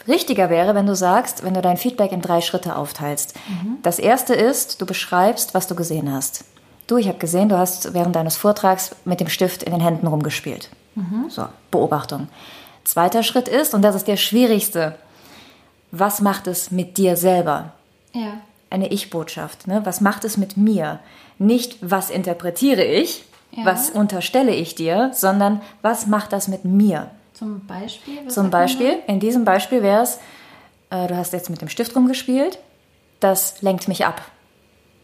Richtiger 0.09 0.49
wäre, 0.49 0.75
wenn 0.75 0.87
du 0.87 0.97
sagst, 0.97 1.45
wenn 1.45 1.53
du 1.53 1.61
dein 1.61 1.77
Feedback 1.77 2.11
in 2.11 2.23
drei 2.23 2.41
Schritte 2.41 2.75
aufteilst. 2.75 3.35
Mhm. 3.49 3.77
Das 3.83 3.99
erste 3.99 4.33
ist, 4.33 4.81
du 4.81 4.87
beschreibst, 4.87 5.53
was 5.53 5.67
du 5.67 5.75
gesehen 5.75 6.11
hast. 6.11 6.45
Du, 6.87 6.97
ich 6.97 7.07
habe 7.09 7.19
gesehen, 7.19 7.51
du 7.51 7.59
hast 7.59 7.93
während 7.93 8.17
deines 8.17 8.39
Vortrags 8.39 8.97
mit 9.05 9.21
dem 9.21 9.29
Stift 9.29 9.63
in 9.63 9.73
den 9.73 9.83
Händen 9.83 10.07
rumgespielt. 10.07 10.71
Mhm. 10.95 11.27
So, 11.29 11.45
Beobachtung. 11.71 12.29
Zweiter 12.85 13.23
Schritt 13.23 13.47
ist, 13.47 13.75
und 13.75 13.83
das 13.83 13.95
ist 13.95 14.09
der 14.09 14.17
schwierigste, 14.17 14.95
was 15.91 16.23
macht 16.23 16.47
es 16.47 16.71
mit 16.71 16.97
dir 16.97 17.19
selber? 17.19 17.73
Ja. 18.13 18.39
Eine 18.71 18.89
Ich-Botschaft. 18.89 19.67
Ne? 19.67 19.83
Was 19.85 20.01
macht 20.01 20.25
es 20.25 20.39
mit 20.39 20.57
mir? 20.57 21.01
Nicht, 21.39 21.77
was 21.83 22.09
interpretiere 22.09 22.85
ich, 22.85 23.27
ja. 23.53 23.67
was 23.67 23.91
unterstelle 23.91 24.55
ich 24.55 24.75
dir, 24.75 25.11
sondern 25.13 25.61
was 25.83 26.07
macht 26.07 26.33
das 26.33 26.49
mit 26.49 26.65
mir? 26.65 27.11
Zum 27.35 27.67
Beispiel? 27.67 28.29
Zum 28.29 28.51
Beispiel, 28.51 28.99
in 29.07 29.21
diesem 29.21 29.45
Beispiel 29.45 29.83
wäre 29.83 30.03
es, 30.03 30.19
äh, 30.91 31.09
du 31.09 31.17
hast 31.17 31.33
jetzt 31.33 31.51
mit 31.51 31.61
dem 31.61 31.69
Stift 31.69 31.95
rumgespielt, 31.97 32.59
das 33.21 33.61
lenkt 33.61 33.89
mich 33.89 34.07
ab. 34.07 34.23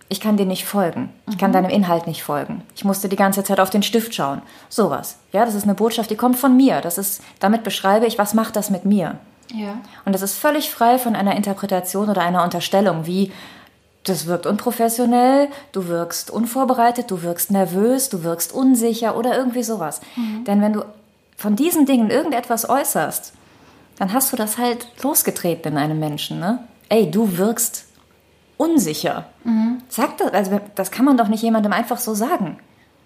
Ich 0.09 0.21
kann 0.21 0.37
dir 0.37 0.47
nicht 0.47 0.65
folgen. 0.65 1.11
Ich 1.29 1.39
kann 1.39 1.51
mhm. 1.51 1.55
deinem 1.55 1.71
Inhalt 1.71 2.07
nicht 2.07 2.23
folgen. 2.23 2.63
Ich 2.75 2.85
musste 2.85 3.09
die 3.09 3.17
ganze 3.17 3.45
Zeit 3.45 3.61
auf 3.61 3.71
den 3.71 3.83
Stift 3.83 4.15
schauen. 4.15 4.43
Sowas. 4.69 5.19
Ja, 5.33 5.45
das 5.45 5.55
ist 5.55 5.65
eine 5.65 5.75
Botschaft, 5.75 6.11
die 6.11 6.17
kommt 6.17 6.37
von 6.37 6.57
mir. 6.57 6.81
Das 6.81 6.99
ist, 6.99 7.23
damit 7.39 7.63
beschreibe 7.63 8.07
ich, 8.07 8.19
was 8.19 8.35
macht 8.35 8.57
das 8.57 8.71
mit 8.71 8.85
mir. 8.85 9.19
Ja. 9.53 9.79
Und 10.05 10.13
das 10.13 10.23
ist 10.23 10.37
völlig 10.37 10.71
frei 10.71 10.99
von 10.99 11.17
einer 11.17 11.37
Interpretation 11.37 12.09
oder 12.09 12.23
einer 12.23 12.45
Unterstellung, 12.45 13.07
wie 13.07 13.33
das 14.05 14.27
wirkt 14.27 14.47
unprofessionell, 14.47 15.49
du 15.73 15.87
wirkst 15.89 16.31
unvorbereitet, 16.31 17.11
du 17.11 17.23
wirkst 17.23 17.51
nervös, 17.51 18.09
du 18.09 18.23
wirkst 18.23 18.53
unsicher 18.53 19.17
oder 19.17 19.37
irgendwie 19.37 19.63
sowas. 19.63 20.01
Mhm. 20.17 20.45
Denn 20.45 20.63
wenn 20.63 20.73
du 20.73 20.85
von 21.41 21.57
diesen 21.57 21.87
Dingen 21.87 22.11
irgendetwas 22.11 22.69
äußerst, 22.69 23.33
dann 23.99 24.13
hast 24.13 24.31
du 24.31 24.37
das 24.37 24.59
halt 24.59 24.87
losgetreten 25.03 25.73
in 25.73 25.79
einem 25.79 25.99
Menschen. 25.99 26.39
Ne? 26.39 26.59
Ey, 26.91 27.11
du 27.11 27.39
wirkst 27.39 27.87
unsicher. 28.59 29.25
Mhm. 29.45 29.79
Sag 29.89 30.19
das, 30.19 30.35
also 30.35 30.61
das 30.75 30.91
kann 30.91 31.07
man 31.07 31.17
doch 31.17 31.29
nicht 31.29 31.43
jemandem 31.43 31.73
einfach 31.73 31.99
so 31.99 32.13
sagen. 32.13 32.59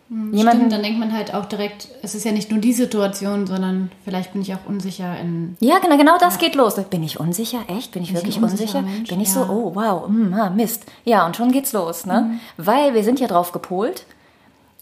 Mhm, 0.08 0.34
Jemanden, 0.34 0.62
Stimmt, 0.62 0.72
dann 0.72 0.82
denkt 0.82 0.98
man 0.98 1.12
halt 1.12 1.32
auch 1.32 1.44
direkt, 1.44 1.88
es 2.02 2.16
ist 2.16 2.24
ja 2.24 2.32
nicht 2.32 2.50
nur 2.50 2.58
die 2.58 2.72
Situation, 2.72 3.46
sondern 3.46 3.92
vielleicht 4.02 4.32
bin 4.32 4.42
ich 4.42 4.52
auch 4.52 4.66
unsicher 4.66 5.16
in. 5.20 5.56
Ja, 5.60 5.78
genau, 5.78 5.96
genau 5.96 6.18
das 6.18 6.34
ja. 6.34 6.40
geht 6.40 6.56
los. 6.56 6.74
Bin 6.74 7.04
ich 7.04 7.20
unsicher? 7.20 7.60
Echt? 7.68 7.92
Bin 7.92 8.02
ich 8.02 8.08
bin 8.08 8.16
wirklich 8.16 8.38
ich 8.38 8.42
unsicher? 8.42 8.82
Mensch? 8.82 9.10
Bin 9.10 9.20
ich 9.20 9.28
ja. 9.28 9.34
so, 9.34 9.40
oh 9.42 9.76
wow, 9.76 10.08
mm, 10.08 10.34
ah, 10.34 10.50
Mist. 10.50 10.86
Ja, 11.04 11.24
und 11.24 11.36
schon 11.36 11.52
geht's 11.52 11.72
los, 11.72 12.04
ne? 12.04 12.22
Mhm. 12.22 12.40
Weil 12.56 12.94
wir 12.94 13.04
sind 13.04 13.20
ja 13.20 13.28
drauf 13.28 13.52
gepolt, 13.52 14.06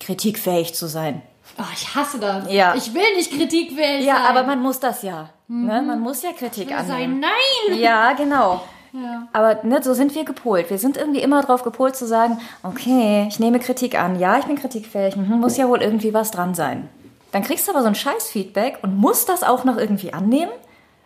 kritikfähig 0.01 0.75
zu 0.75 0.87
sein. 0.87 1.21
Oh, 1.59 1.65
ich 1.75 1.95
hasse 1.95 2.19
das. 2.19 2.51
Ja. 2.51 2.75
Ich 2.75 2.95
will 2.95 3.15
nicht 3.17 3.31
kritikfähig 3.31 4.05
ja, 4.05 4.15
sein. 4.15 4.25
Ja, 4.25 4.31
aber 4.31 4.45
man 4.45 4.61
muss 4.61 4.81
das 4.81 5.03
ja. 5.03 5.31
Mhm. 5.49 5.67
Ne? 5.67 5.83
Man 5.83 6.01
muss 6.01 6.23
ja 6.23 6.33
Kritik 6.33 6.69
ich 6.69 6.75
annehmen. 6.75 7.21
Sein. 7.23 7.69
Nein! 7.69 7.79
Ja, 7.79 8.13
genau. 8.13 8.63
Ja. 8.93 9.27
Aber 9.33 9.59
ne, 9.63 9.83
so 9.83 9.95
sind 9.95 10.15
wir 10.15 10.25
gepolt. 10.25 10.69
Wir 10.71 10.79
sind 10.79 10.97
irgendwie 10.97 11.21
immer 11.21 11.41
darauf 11.41 11.63
gepolt 11.63 11.97
zu 11.97 12.07
sagen, 12.07 12.39
okay, 12.63 13.27
ich 13.29 13.39
nehme 13.39 13.59
Kritik 13.59 13.99
an. 13.99 14.19
Ja, 14.19 14.39
ich 14.39 14.45
bin 14.45 14.57
kritikfähig. 14.57 15.17
Mhm, 15.17 15.41
muss 15.41 15.57
ja 15.57 15.69
wohl 15.69 15.81
irgendwie 15.81 16.13
was 16.13 16.31
dran 16.31 16.55
sein. 16.55 16.89
Dann 17.33 17.43
kriegst 17.43 17.67
du 17.67 17.73
aber 17.73 17.81
so 17.81 17.89
ein 17.89 17.95
Scheiß-Feedback 17.95 18.79
und 18.83 18.99
musst 18.99 19.29
das 19.29 19.43
auch 19.43 19.65
noch 19.65 19.79
irgendwie 19.79 20.13
annehmen? 20.13 20.53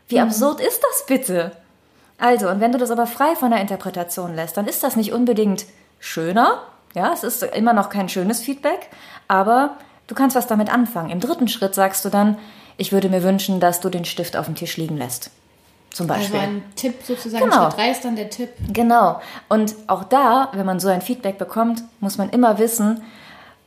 Wie 0.08 0.16
mhm. 0.16 0.22
absurd 0.22 0.60
ist 0.60 0.82
das 0.82 1.06
bitte? 1.06 1.52
Also, 2.18 2.48
und 2.48 2.60
wenn 2.60 2.72
du 2.72 2.78
das 2.78 2.90
aber 2.90 3.06
frei 3.06 3.36
von 3.36 3.50
der 3.50 3.60
Interpretation 3.60 4.34
lässt, 4.34 4.56
dann 4.56 4.66
ist 4.66 4.82
das 4.82 4.96
nicht 4.96 5.12
unbedingt 5.12 5.66
schöner. 6.00 6.62
Ja, 6.94 7.12
es 7.12 7.22
ist 7.22 7.42
immer 7.42 7.74
noch 7.74 7.90
kein 7.90 8.08
schönes 8.08 8.40
Feedback, 8.40 8.88
aber 9.28 9.76
Du 10.06 10.14
kannst 10.14 10.36
was 10.36 10.46
damit 10.46 10.72
anfangen. 10.72 11.10
Im 11.10 11.20
dritten 11.20 11.48
Schritt 11.48 11.74
sagst 11.74 12.04
du 12.04 12.08
dann, 12.08 12.38
ich 12.76 12.92
würde 12.92 13.08
mir 13.08 13.22
wünschen, 13.22 13.60
dass 13.60 13.80
du 13.80 13.88
den 13.88 14.04
Stift 14.04 14.36
auf 14.36 14.46
dem 14.46 14.54
Tisch 14.54 14.76
liegen 14.76 14.96
lässt. 14.96 15.30
Zum 15.90 16.06
Beispiel. 16.06 16.38
Also 16.38 16.50
ein 16.50 16.62
Tipp 16.76 16.96
sozusagen. 17.02 17.44
Genau. 17.44 17.70
Schritt 17.70 17.78
3 17.78 17.90
ist 17.90 18.04
dann 18.04 18.16
der 18.16 18.28
Tipp. 18.28 18.50
Genau. 18.72 19.20
Und 19.48 19.74
auch 19.86 20.04
da, 20.04 20.50
wenn 20.52 20.66
man 20.66 20.78
so 20.78 20.88
ein 20.88 21.00
Feedback 21.00 21.38
bekommt, 21.38 21.82
muss 22.00 22.18
man 22.18 22.28
immer 22.30 22.58
wissen, 22.58 23.02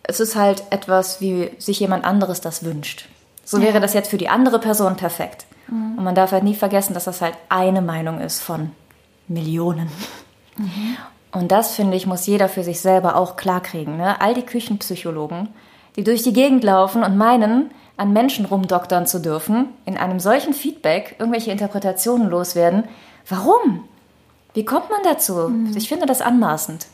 es 0.04 0.20
ist 0.20 0.36
halt 0.36 0.64
etwas, 0.70 1.22
wie 1.22 1.52
sich 1.58 1.80
jemand 1.80 2.06
anderes 2.06 2.40
das 2.40 2.64
wünscht. 2.64 3.08
So 3.44 3.58
ja. 3.58 3.64
wäre 3.64 3.80
das 3.80 3.94
jetzt 3.94 4.10
für 4.12 4.18
die 4.18 4.30
andere 4.30 4.60
Person 4.60 4.96
perfekt. 4.96 5.46
Mhm. 5.68 5.98
Und 5.98 6.04
man 6.04 6.16
darf 6.16 6.32
halt 6.32 6.44
nie 6.44 6.56
vergessen, 6.56 6.94
dass 6.94 7.06
das 7.06 7.22
halt 7.22 7.34
eine 7.50 7.82
Meinung 7.82 8.20
ist 8.20 8.42
von 8.42 8.72
Millionen. 9.28 9.90
Mhm. 10.58 10.98
Und 11.32 11.52
das, 11.52 11.76
finde 11.76 11.98
ich, 11.98 12.08
muss 12.08 12.26
jeder 12.28 12.50
für 12.50 12.64
sich 12.64 12.80
selber 12.80 13.16
auch 13.16 13.38
klarkriegen. 13.38 13.98
Ne? 13.98 14.20
All 14.22 14.34
die 14.34 14.46
Küchenpsychologen, 14.46 15.50
die 16.00 16.04
durch 16.06 16.24
die 16.24 16.32
Gegend 16.32 16.64
laufen 16.64 17.04
und 17.04 17.18
meinen, 17.18 17.72
an 17.98 18.14
Menschen 18.14 18.46
rumdoktern 18.46 19.06
zu 19.06 19.20
dürfen, 19.20 19.66
in 19.86 19.98
einem 19.98 20.22
solchen 20.22 20.54
Feedback 20.54 21.18
irgendwelche 21.20 21.52
Interpretationen 21.52 22.30
loswerden. 22.30 22.86
Warum? 23.28 23.84
Wie 24.54 24.64
kommt 24.64 24.90
man 24.90 25.02
dazu? 25.04 25.52
Ich 25.76 25.90
finde 25.90 26.06
das 26.06 26.22
anmaßend. 26.22 26.88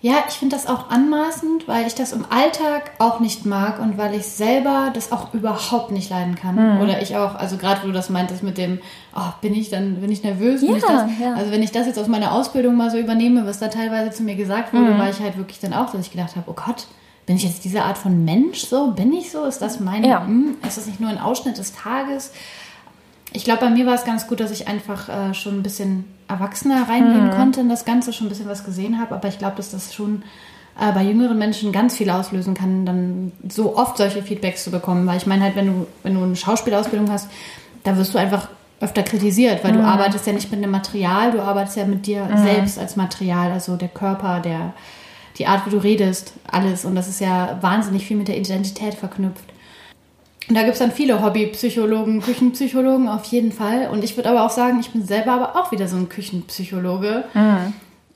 Ja, 0.00 0.14
ich 0.28 0.34
finde 0.34 0.56
das 0.56 0.66
auch 0.66 0.88
anmaßend, 0.90 1.68
weil 1.68 1.86
ich 1.86 1.94
das 1.94 2.12
im 2.12 2.24
Alltag 2.30 2.92
auch 2.98 3.20
nicht 3.20 3.44
mag 3.44 3.80
und 3.80 3.98
weil 3.98 4.14
ich 4.14 4.24
selber 4.26 4.90
das 4.94 5.12
auch 5.12 5.34
überhaupt 5.34 5.90
nicht 5.90 6.08
leiden 6.08 6.34
kann. 6.36 6.54
Mhm. 6.76 6.80
Oder 6.80 7.02
ich 7.02 7.16
auch, 7.16 7.34
also 7.34 7.56
gerade 7.58 7.82
wo 7.82 7.88
du 7.88 7.92
das 7.92 8.08
meintest 8.08 8.42
mit 8.44 8.56
dem, 8.56 8.78
oh, 9.14 9.20
bin 9.42 9.54
ich 9.54 9.68
dann, 9.70 9.96
bin 10.00 10.10
ich 10.10 10.22
nervös? 10.22 10.60
Bin 10.60 10.70
Ja, 10.70 10.76
ich 10.76 10.82
das? 10.84 11.10
ja. 11.20 11.34
Also 11.34 11.50
wenn 11.50 11.62
ich 11.64 11.72
das 11.72 11.86
jetzt 11.86 11.98
aus 11.98 12.06
meiner 12.08 12.32
Ausbildung 12.32 12.76
mal 12.76 12.90
so 12.90 12.96
übernehme, 12.96 13.44
was 13.44 13.58
da 13.58 13.68
teilweise 13.68 14.10
zu 14.12 14.22
mir 14.22 14.36
gesagt 14.36 14.72
wurde, 14.72 14.92
Mhm. 14.92 14.98
war 14.98 15.10
ich 15.10 15.20
halt 15.20 15.36
wirklich 15.36 15.58
dann 15.60 15.74
auch, 15.74 15.90
dass 15.90 16.00
ich 16.00 16.12
gedacht 16.12 16.36
habe, 16.36 16.48
oh 16.48 16.54
Gott, 16.54 16.86
bin 17.28 17.36
ich 17.36 17.44
jetzt 17.44 17.62
diese 17.64 17.82
Art 17.84 17.96
von 17.98 18.24
Mensch 18.24 18.58
so? 18.60 18.90
Bin 18.92 19.12
ich 19.12 19.30
so? 19.30 19.44
Ist 19.44 19.60
das 19.62 19.78
mein, 19.78 20.02
Ja. 20.02 20.24
hm, 20.26 20.56
ist 20.66 20.78
das 20.78 20.86
nicht 20.86 20.98
nur 20.98 21.10
ein 21.10 21.18
Ausschnitt 21.20 21.58
des 21.58 21.72
Tages? 21.72 22.32
Ich 23.32 23.44
glaube, 23.44 23.60
bei 23.60 23.70
mir 23.70 23.84
war 23.86 23.94
es 23.94 24.04
ganz 24.04 24.26
gut, 24.26 24.40
dass 24.40 24.50
ich 24.50 24.66
einfach 24.66 25.08
äh, 25.10 25.34
schon 25.34 25.58
ein 25.58 25.62
bisschen 25.62 26.04
erwachsener 26.26 26.88
reingehen 26.88 27.26
Mhm. 27.26 27.30
konnte 27.30 27.60
in 27.60 27.68
das 27.68 27.84
Ganze, 27.84 28.12
schon 28.14 28.26
ein 28.26 28.30
bisschen 28.30 28.48
was 28.48 28.64
gesehen 28.64 28.98
habe. 28.98 29.14
Aber 29.14 29.28
ich 29.28 29.38
glaube, 29.38 29.56
dass 29.56 29.70
das 29.70 29.94
schon 29.94 30.22
äh, 30.80 30.90
bei 30.92 31.02
jüngeren 31.02 31.36
Menschen 31.38 31.70
ganz 31.70 31.94
viel 31.96 32.08
auslösen 32.08 32.54
kann, 32.54 32.86
dann 32.86 33.32
so 33.48 33.76
oft 33.76 33.98
solche 33.98 34.22
Feedbacks 34.22 34.64
zu 34.64 34.70
bekommen. 34.70 35.06
Weil 35.06 35.18
ich 35.18 35.26
meine 35.26 35.42
halt, 35.44 35.54
wenn 35.56 35.66
du, 35.66 35.86
wenn 36.02 36.14
du 36.14 36.22
eine 36.22 36.34
Schauspielausbildung 36.36 37.10
hast, 37.10 37.28
da 37.84 37.96
wirst 37.98 38.14
du 38.14 38.18
einfach 38.18 38.48
öfter 38.80 39.02
kritisiert, 39.02 39.62
weil 39.64 39.72
du 39.72 39.80
arbeitest 39.84 40.26
ja 40.26 40.32
nicht 40.32 40.50
mit 40.50 40.62
einem 40.62 40.70
Material, 40.70 41.32
du 41.32 41.42
arbeitest 41.42 41.76
ja 41.76 41.84
mit 41.84 42.06
dir 42.06 42.26
selbst 42.36 42.78
als 42.78 42.94
Material, 42.96 43.50
also 43.50 43.76
der 43.76 43.88
Körper, 43.88 44.38
der, 44.40 44.72
die 45.38 45.46
Art, 45.46 45.66
wie 45.66 45.70
du 45.70 45.78
redest, 45.78 46.32
alles. 46.50 46.84
Und 46.84 46.94
das 46.94 47.08
ist 47.08 47.20
ja 47.20 47.58
wahnsinnig 47.60 48.06
viel 48.06 48.16
mit 48.16 48.28
der 48.28 48.36
Identität 48.36 48.94
verknüpft. 48.94 49.44
Und 50.48 50.54
da 50.54 50.62
gibt 50.62 50.72
es 50.74 50.78
dann 50.78 50.92
viele 50.92 51.22
Hobbypsychologen, 51.22 52.22
Küchenpsychologen 52.22 53.08
auf 53.08 53.24
jeden 53.26 53.52
Fall. 53.52 53.88
Und 53.90 54.02
ich 54.02 54.16
würde 54.16 54.30
aber 54.30 54.46
auch 54.46 54.50
sagen, 54.50 54.80
ich 54.80 54.90
bin 54.90 55.04
selber 55.04 55.32
aber 55.32 55.56
auch 55.56 55.72
wieder 55.72 55.88
so 55.88 55.96
ein 55.96 56.08
Küchenpsychologe. 56.08 57.24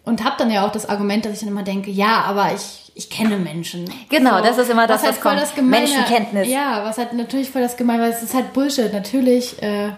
Und 0.04 0.24
habe 0.24 0.36
dann 0.38 0.50
ja 0.50 0.66
auch 0.66 0.72
das 0.72 0.88
Argument, 0.88 1.24
dass 1.24 1.34
ich 1.34 1.40
dann 1.40 1.48
immer 1.48 1.62
denke, 1.62 1.90
ja, 1.90 2.22
aber 2.22 2.52
ich, 2.54 2.90
ich 2.94 3.10
kenne 3.10 3.36
Menschen. 3.36 3.84
Genau, 4.08 4.40
das 4.40 4.58
ist 4.58 4.70
immer 4.70 4.86
das, 4.86 5.02
was 5.02 5.04
halt 5.04 5.16
was 5.16 5.22
voll 5.22 5.32
kommt. 5.32 5.42
das 5.42 5.54
Gemeine, 5.54 5.86
Menschenkenntnis. 5.86 6.48
Ja, 6.48 6.84
was 6.84 6.98
halt 6.98 7.12
natürlich 7.12 7.50
voll 7.50 7.62
das 7.62 7.76
Gemeine, 7.76 8.02
weil 8.02 8.10
es 8.10 8.22
ist 8.22 8.34
halt 8.34 8.52
Bullshit. 8.54 8.92
Natürlich 8.92 9.62
äh, 9.62 9.90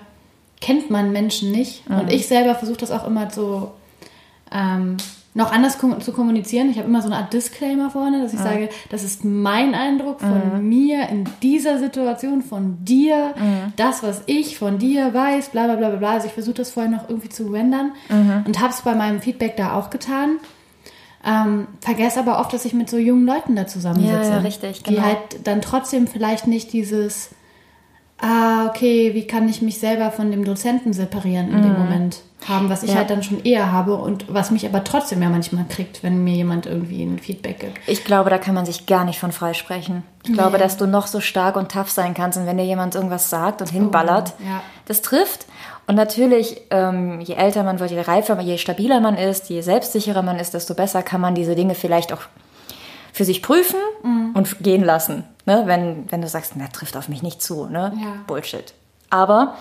kennt 0.60 0.90
man 0.90 1.12
Menschen 1.12 1.52
nicht. 1.52 1.88
Mhm. 1.88 2.00
Und 2.00 2.12
ich 2.12 2.26
selber 2.26 2.54
versuche 2.56 2.78
das 2.78 2.90
auch 2.90 3.06
immer 3.06 3.30
so 3.30 3.72
ähm, 4.52 4.96
noch 5.36 5.50
anders 5.52 5.78
kom 5.78 6.00
zu 6.00 6.12
kommunizieren. 6.12 6.70
Ich 6.70 6.78
habe 6.78 6.88
immer 6.88 7.02
so 7.02 7.08
eine 7.08 7.16
Art 7.16 7.32
Disclaimer 7.32 7.90
vorne, 7.90 8.22
dass 8.22 8.32
ich 8.32 8.38
sage, 8.38 8.68
das 8.90 9.02
ist 9.02 9.24
mein 9.24 9.74
Eindruck 9.74 10.20
von 10.20 10.60
Mhm. 10.62 10.68
mir 10.68 11.08
in 11.08 11.24
dieser 11.42 11.78
Situation, 11.78 12.40
von 12.42 12.84
dir, 12.84 13.34
das, 13.76 14.02
was 14.04 14.22
ich 14.26 14.56
von 14.58 14.78
dir 14.78 15.12
weiß, 15.12 15.48
bla 15.50 15.64
bla 15.64 15.74
bla 15.76 15.88
bla 15.88 15.98
bla. 15.98 16.10
Also 16.12 16.28
ich 16.28 16.32
versuche 16.32 16.54
das 16.54 16.70
vorher 16.70 16.90
noch 16.90 17.08
irgendwie 17.08 17.28
zu 17.30 17.48
rendern 17.48 17.92
Mhm. 18.08 18.44
und 18.46 18.60
habe 18.60 18.72
es 18.72 18.82
bei 18.82 18.94
meinem 18.94 19.20
Feedback 19.20 19.56
da 19.56 19.74
auch 19.74 19.90
getan. 19.90 20.36
Ähm, 21.26 21.66
vergesse 21.80 22.20
aber 22.20 22.38
oft, 22.38 22.52
dass 22.52 22.64
ich 22.66 22.74
mit 22.74 22.90
so 22.90 22.98
jungen 22.98 23.24
Leuten 23.26 23.56
da 23.56 23.66
zusammensitze. 23.66 24.12
Ja, 24.12 24.30
ja, 24.36 24.38
richtig, 24.38 24.82
Die 24.82 24.94
genau. 24.94 25.06
halt 25.06 25.18
dann 25.44 25.62
trotzdem 25.62 26.06
vielleicht 26.06 26.46
nicht 26.46 26.72
dieses, 26.72 27.30
ah, 28.20 28.66
okay, 28.68 29.12
wie 29.14 29.26
kann 29.26 29.48
ich 29.48 29.60
mich 29.62 29.78
selber 29.78 30.10
von 30.10 30.30
dem 30.30 30.44
Dozenten 30.44 30.92
separieren 30.92 31.48
in 31.52 31.62
dem 31.62 31.72
Moment 31.78 32.18
haben, 32.48 32.68
was 32.68 32.82
ich 32.82 32.90
Ja. 32.90 32.96
halt 32.96 33.10
dann 33.10 33.22
schon 33.22 33.42
eher 33.42 33.72
habe 33.72 33.94
und 33.94 34.26
was 34.32 34.50
mich 34.50 34.66
aber 34.66 34.84
trotzdem 34.84 35.22
ja 35.22 35.28
manchmal 35.30 35.64
kriegt, 35.68 36.02
wenn 36.02 36.22
mir 36.24 36.34
jemand 36.34 36.66
irgendwie 36.66 37.02
ein 37.02 37.18
Feedback 37.18 37.60
gibt. 37.60 37.78
Ich 37.86 38.04
glaube, 38.04 38.28
da 38.30 38.38
kann 38.38 38.54
man 38.54 38.66
sich 38.66 38.86
gar 38.86 39.04
nicht 39.04 39.18
von 39.18 39.32
freisprechen. 39.32 40.02
Ich 40.24 40.32
glaube, 40.32 40.52
Nee. 40.52 40.62
dass 40.62 40.76
du 40.76 40.86
noch 40.86 41.06
so 41.06 41.20
stark 41.20 41.56
und 41.56 41.72
tough 41.72 41.90
sein 41.90 42.12
kannst 42.14 42.38
und 42.38 42.46
wenn 42.46 42.58
dir 42.58 42.64
jemand 42.64 42.94
irgendwas 42.94 43.30
sagt 43.30 43.60
und 43.62 43.70
hinballert, 43.70 44.34
ja. 44.46 44.62
das 44.86 45.00
trifft. 45.02 45.46
Und 45.86 45.96
natürlich, 45.96 46.60
ähm, 46.70 47.20
je 47.20 47.34
älter 47.34 47.62
man 47.62 47.78
wird, 47.78 47.90
je 47.90 48.00
reifer, 48.00 48.40
je 48.40 48.56
stabiler 48.58 49.00
man 49.00 49.16
ist, 49.16 49.48
je 49.50 49.60
selbstsicherer 49.60 50.22
man 50.22 50.38
ist, 50.38 50.54
desto 50.54 50.74
besser 50.74 51.02
kann 51.02 51.20
man 51.20 51.34
diese 51.34 51.54
Dinge 51.54 51.74
vielleicht 51.74 52.12
auch 52.12 52.22
für 53.14 53.24
sich 53.24 53.40
prüfen 53.42 53.78
Mhm. 54.02 54.32
und 54.34 54.58
gehen 54.62 54.84
lassen. 54.84 55.24
Ne? 55.46 55.62
Wenn, 55.66 56.04
wenn 56.10 56.20
du 56.20 56.28
sagst, 56.28 56.52
na, 56.56 56.66
trifft 56.66 56.96
auf 56.96 57.08
mich 57.08 57.22
nicht 57.22 57.40
zu. 57.40 57.66
Ne? 57.66 57.92
Ja. 58.02 58.08
Bullshit. 58.26 58.74
Aber 59.08 59.54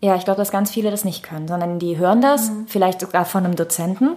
ja, 0.00 0.16
ich 0.16 0.24
glaube, 0.24 0.38
dass 0.38 0.50
ganz 0.50 0.70
viele 0.70 0.90
das 0.90 1.04
nicht 1.04 1.22
können, 1.22 1.48
sondern 1.48 1.78
die 1.78 1.96
hören 1.96 2.20
das, 2.20 2.50
Mhm. 2.50 2.66
vielleicht 2.66 3.00
sogar 3.00 3.24
von 3.24 3.44
einem 3.44 3.54
Dozenten 3.56 4.10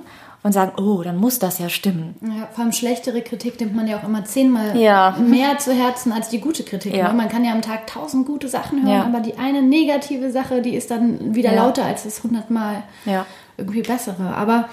und 0.43 0.51
sagen, 0.53 0.71
oh, 0.81 1.01
dann 1.03 1.17
muss 1.17 1.39
das 1.39 1.59
ja 1.59 1.69
stimmen. 1.69 2.15
Ja, 2.21 2.47
vor 2.53 2.63
allem 2.63 2.73
schlechtere 2.73 3.21
Kritik 3.21 3.59
nimmt 3.59 3.75
man 3.75 3.87
ja 3.87 3.97
auch 3.99 4.03
immer 4.03 4.25
zehnmal 4.25 4.75
Ja. 4.77 5.15
mehr 5.19 5.59
zu 5.59 5.71
Herzen 5.73 6.11
als 6.11 6.29
die 6.29 6.39
gute 6.41 6.63
Kritik. 6.63 6.95
Ja. 6.95 7.09
Ne? 7.09 7.13
Man 7.13 7.29
kann 7.29 7.45
ja 7.45 7.51
am 7.51 7.61
Tag 7.61 7.85
tausend 7.87 8.25
gute 8.25 8.47
Sachen 8.47 8.83
hören, 8.83 8.91
Ja. 8.95 9.03
aber 9.03 9.19
die 9.19 9.37
eine 9.37 9.61
negative 9.61 10.31
Sache, 10.31 10.61
die 10.63 10.75
ist 10.75 10.89
dann 10.89 11.35
wieder 11.35 11.53
Ja. 11.53 11.63
lauter 11.63 11.85
als 11.85 12.03
das 12.05 12.23
hundertmal 12.23 12.83
Ja. 13.05 13.25
irgendwie 13.57 13.81
bessere. 13.83 14.33
Aber 14.35 14.67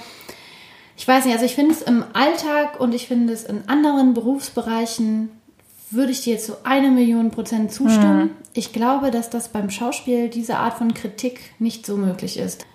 ich 0.96 1.06
weiß 1.08 1.24
nicht, 1.24 1.34
also 1.34 1.44
ich 1.44 1.54
finde 1.54 1.72
es 1.72 1.82
im 1.82 2.04
Alltag 2.12 2.80
und 2.80 2.94
ich 2.94 3.08
finde 3.08 3.32
es 3.32 3.44
in 3.44 3.68
anderen 3.68 4.14
Berufsbereichen 4.14 5.30
würde 5.90 6.12
ich 6.12 6.22
dir 6.22 6.34
jetzt 6.34 6.46
so 6.46 6.56
eine 6.64 6.90
Million 6.90 7.30
Prozent 7.30 7.72
zustimmen. 7.72 8.30
Ich 8.52 8.72
glaube, 8.72 9.10
dass 9.10 9.30
das 9.30 9.48
beim 9.48 9.70
Schauspiel 9.70 10.28
diese 10.28 10.56
Art 10.56 10.74
von 10.74 10.94
Kritik 10.94 11.40
nicht 11.58 11.86
so 11.86 11.96
möglich 11.96 12.38
ist. 12.38 12.66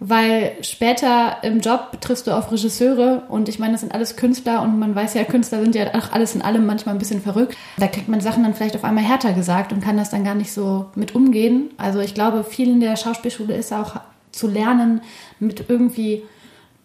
Weil 0.00 0.52
später 0.62 1.38
im 1.42 1.58
Job 1.58 2.00
triffst 2.00 2.28
du 2.28 2.30
auf 2.30 2.52
Regisseure 2.52 3.24
und 3.28 3.48
ich 3.48 3.58
meine, 3.58 3.72
das 3.72 3.80
sind 3.80 3.92
alles 3.92 4.14
Künstler 4.14 4.62
und 4.62 4.78
man 4.78 4.94
weiß 4.94 5.14
ja, 5.14 5.24
Künstler 5.24 5.60
sind 5.60 5.74
ja 5.74 5.92
auch 5.94 6.12
alles 6.12 6.36
in 6.36 6.42
allem 6.42 6.66
manchmal 6.66 6.94
ein 6.94 7.00
bisschen 7.00 7.20
verrückt. 7.20 7.56
Da 7.78 7.88
kriegt 7.88 8.08
man 8.08 8.20
Sachen 8.20 8.44
dann 8.44 8.54
vielleicht 8.54 8.76
auf 8.76 8.84
einmal 8.84 9.02
härter 9.02 9.32
gesagt 9.32 9.72
und 9.72 9.80
kann 9.80 9.96
das 9.96 10.10
dann 10.10 10.22
gar 10.22 10.36
nicht 10.36 10.52
so 10.52 10.86
mit 10.94 11.16
umgehen. 11.16 11.70
Also 11.78 11.98
ich 11.98 12.14
glaube, 12.14 12.44
viel 12.44 12.70
in 12.70 12.80
der 12.80 12.96
Schauspielschule 12.96 13.56
ist 13.56 13.72
auch 13.72 13.96
zu 14.30 14.46
lernen, 14.46 15.00
mit 15.40 15.64
irgendwie 15.68 16.22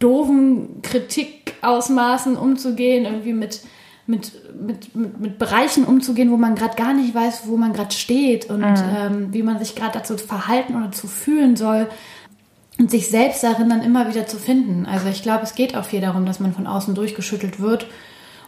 doofen 0.03 0.81
Kritikausmaßen 0.81 2.35
umzugehen, 2.35 3.05
irgendwie 3.05 3.33
mit, 3.33 3.61
mit, 4.05 4.31
mit, 4.61 4.95
mit, 4.95 5.19
mit 5.19 5.39
Bereichen 5.39 5.85
umzugehen, 5.85 6.31
wo 6.31 6.37
man 6.37 6.55
gerade 6.55 6.75
gar 6.75 6.93
nicht 6.93 7.15
weiß, 7.15 7.43
wo 7.45 7.57
man 7.57 7.73
gerade 7.73 7.93
steht 7.93 8.49
und 8.49 8.63
ähm, 8.63 9.31
wie 9.31 9.43
man 9.43 9.59
sich 9.59 9.75
gerade 9.75 9.99
dazu 9.99 10.17
verhalten 10.17 10.75
oder 10.75 10.91
zu 10.91 11.07
fühlen 11.07 11.55
soll 11.55 11.87
und 12.77 12.91
sich 12.91 13.09
selbst 13.09 13.43
darin 13.43 13.69
dann 13.69 13.81
immer 13.81 14.09
wieder 14.09 14.27
zu 14.27 14.37
finden. 14.37 14.85
Also 14.85 15.07
ich 15.07 15.23
glaube, 15.23 15.43
es 15.43 15.55
geht 15.55 15.75
auch 15.75 15.85
viel 15.85 16.01
darum, 16.01 16.25
dass 16.25 16.39
man 16.39 16.53
von 16.53 16.67
außen 16.67 16.95
durchgeschüttelt 16.95 17.59
wird. 17.59 17.87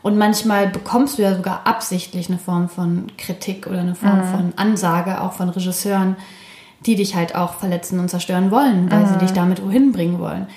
Und 0.02 0.18
manchmal 0.18 0.68
bekommst 0.68 1.18
du 1.18 1.24
ja 1.24 1.36
sogar 1.36 1.66
absichtlich 1.66 2.30
eine 2.30 2.38
Form 2.38 2.70
von 2.70 3.08
Kritik 3.18 3.66
oder 3.66 3.80
eine 3.80 3.96
Form 3.96 4.20
von 4.32 4.54
Ansage, 4.56 5.20
auch 5.22 5.34
von 5.34 5.50
Regisseuren, 5.50 6.16
die 6.86 6.96
dich 6.96 7.16
halt 7.16 7.34
auch 7.34 7.56
verletzen 7.56 8.00
und 8.00 8.10
zerstören 8.10 8.52
wollen, 8.52 8.92
weil 8.92 9.08
sie 9.08 9.18
dich 9.18 9.32
damit 9.32 9.64
wohin 9.64 9.92
bringen 9.94 10.20
wollen. 10.20 10.48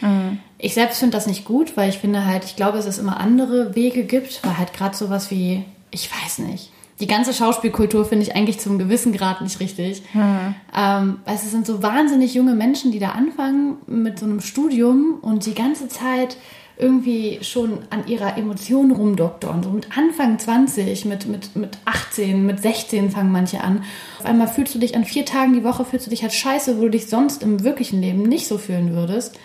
Ich 0.58 0.74
selbst 0.74 0.98
finde 0.98 1.16
das 1.16 1.26
nicht 1.26 1.44
gut, 1.44 1.76
weil 1.76 1.88
ich 1.88 1.98
finde 1.98 2.26
halt, 2.26 2.44
ich 2.44 2.56
glaube, 2.56 2.76
dass 2.76 2.86
es 2.86 2.98
immer 2.98 3.18
andere 3.18 3.74
Wege 3.74 4.04
gibt, 4.04 4.44
weil 4.44 4.58
halt 4.58 4.72
gerade 4.72 4.96
sowas 4.96 5.30
wie, 5.30 5.64
ich 5.90 6.10
weiß 6.10 6.38
nicht, 6.40 6.70
die 7.00 7.06
ganze 7.06 7.32
Schauspielkultur 7.32 8.04
finde 8.04 8.24
ich 8.24 8.34
eigentlich 8.34 8.58
zum 8.58 8.78
gewissen 8.78 9.12
Grad 9.12 9.40
nicht 9.40 9.60
richtig. 9.60 10.02
Ähm, 10.76 11.18
weil 11.24 11.34
es 11.36 11.48
sind 11.48 11.64
so 11.64 11.82
wahnsinnig 11.82 12.34
junge 12.34 12.54
Menschen, 12.54 12.90
die 12.90 12.98
da 12.98 13.10
anfangen 13.10 13.76
mit 13.86 14.18
so 14.18 14.26
einem 14.26 14.40
Studium 14.40 15.18
und 15.22 15.46
die 15.46 15.54
ganze 15.54 15.88
Zeit 15.88 16.36
irgendwie 16.76 17.40
schon 17.42 17.80
an 17.90 18.06
ihrer 18.06 18.36
Emotion 18.36 18.92
rumdoktern. 18.92 19.62
So 19.62 19.70
mit 19.70 19.96
Anfang 19.96 20.38
20, 20.38 21.04
mit, 21.06 21.26
mit, 21.26 21.56
mit 21.56 21.78
18, 21.84 22.46
mit 22.46 22.60
16 22.60 23.10
fangen 23.10 23.32
manche 23.32 23.62
an. 23.62 23.82
Auf 24.18 24.26
einmal 24.26 24.48
fühlst 24.48 24.74
du 24.74 24.78
dich 24.78 24.94
an 24.96 25.04
vier 25.04 25.24
Tagen 25.24 25.54
die 25.54 25.64
Woche, 25.64 25.84
fühlst 25.84 26.06
du 26.06 26.10
dich 26.10 26.22
halt 26.22 26.32
scheiße, 26.32 26.78
wo 26.78 26.82
du 26.82 26.90
dich 26.90 27.08
sonst 27.08 27.42
im 27.42 27.64
wirklichen 27.64 28.00
Leben 28.00 28.22
nicht 28.22 28.46
so 28.46 28.58
fühlen 28.58 28.94
würdest. 28.94 29.38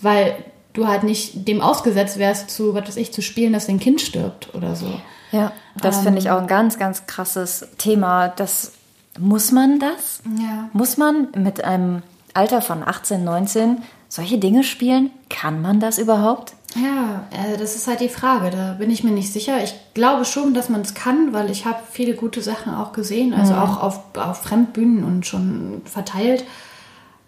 Weil 0.00 0.34
du 0.72 0.86
halt 0.86 1.02
nicht 1.02 1.46
dem 1.48 1.60
ausgesetzt 1.60 2.18
wärst, 2.18 2.50
zu, 2.50 2.74
was 2.74 2.88
weiß 2.88 2.96
ich, 2.96 3.12
zu 3.12 3.22
spielen, 3.22 3.52
dass 3.52 3.66
dein 3.66 3.80
Kind 3.80 4.00
stirbt 4.00 4.54
oder 4.54 4.74
so. 4.74 4.92
Ja, 5.30 5.52
das 5.80 6.00
finde 6.00 6.18
ich 6.18 6.30
auch 6.30 6.40
ein 6.40 6.46
ganz, 6.46 6.78
ganz 6.78 7.06
krasses 7.06 7.66
Thema. 7.78 8.28
Das 8.28 8.72
muss 9.18 9.52
man 9.52 9.78
das? 9.78 10.20
Ja. 10.38 10.68
Muss 10.72 10.96
man 10.96 11.28
mit 11.36 11.64
einem 11.64 12.02
Alter 12.34 12.62
von 12.62 12.82
18, 12.82 13.24
19 13.24 13.82
solche 14.08 14.38
Dinge 14.38 14.62
spielen? 14.62 15.10
Kann 15.30 15.62
man 15.62 15.80
das 15.80 15.98
überhaupt? 15.98 16.54
Ja, 16.74 17.26
äh, 17.30 17.58
das 17.58 17.76
ist 17.76 17.86
halt 17.86 18.00
die 18.00 18.08
Frage. 18.08 18.50
Da 18.50 18.74
bin 18.74 18.90
ich 18.90 19.04
mir 19.04 19.10
nicht 19.10 19.32
sicher. 19.32 19.62
Ich 19.62 19.74
glaube 19.94 20.24
schon, 20.24 20.54
dass 20.54 20.68
man 20.68 20.82
es 20.82 20.94
kann, 20.94 21.32
weil 21.32 21.50
ich 21.50 21.66
habe 21.66 21.80
viele 21.90 22.14
gute 22.14 22.40
Sachen 22.40 22.74
auch 22.74 22.92
gesehen, 22.92 23.34
also 23.34 23.54
auch 23.54 23.82
auf, 23.82 24.00
auf 24.16 24.42
Fremdbühnen 24.42 25.04
und 25.04 25.26
schon 25.26 25.82
verteilt. 25.84 26.44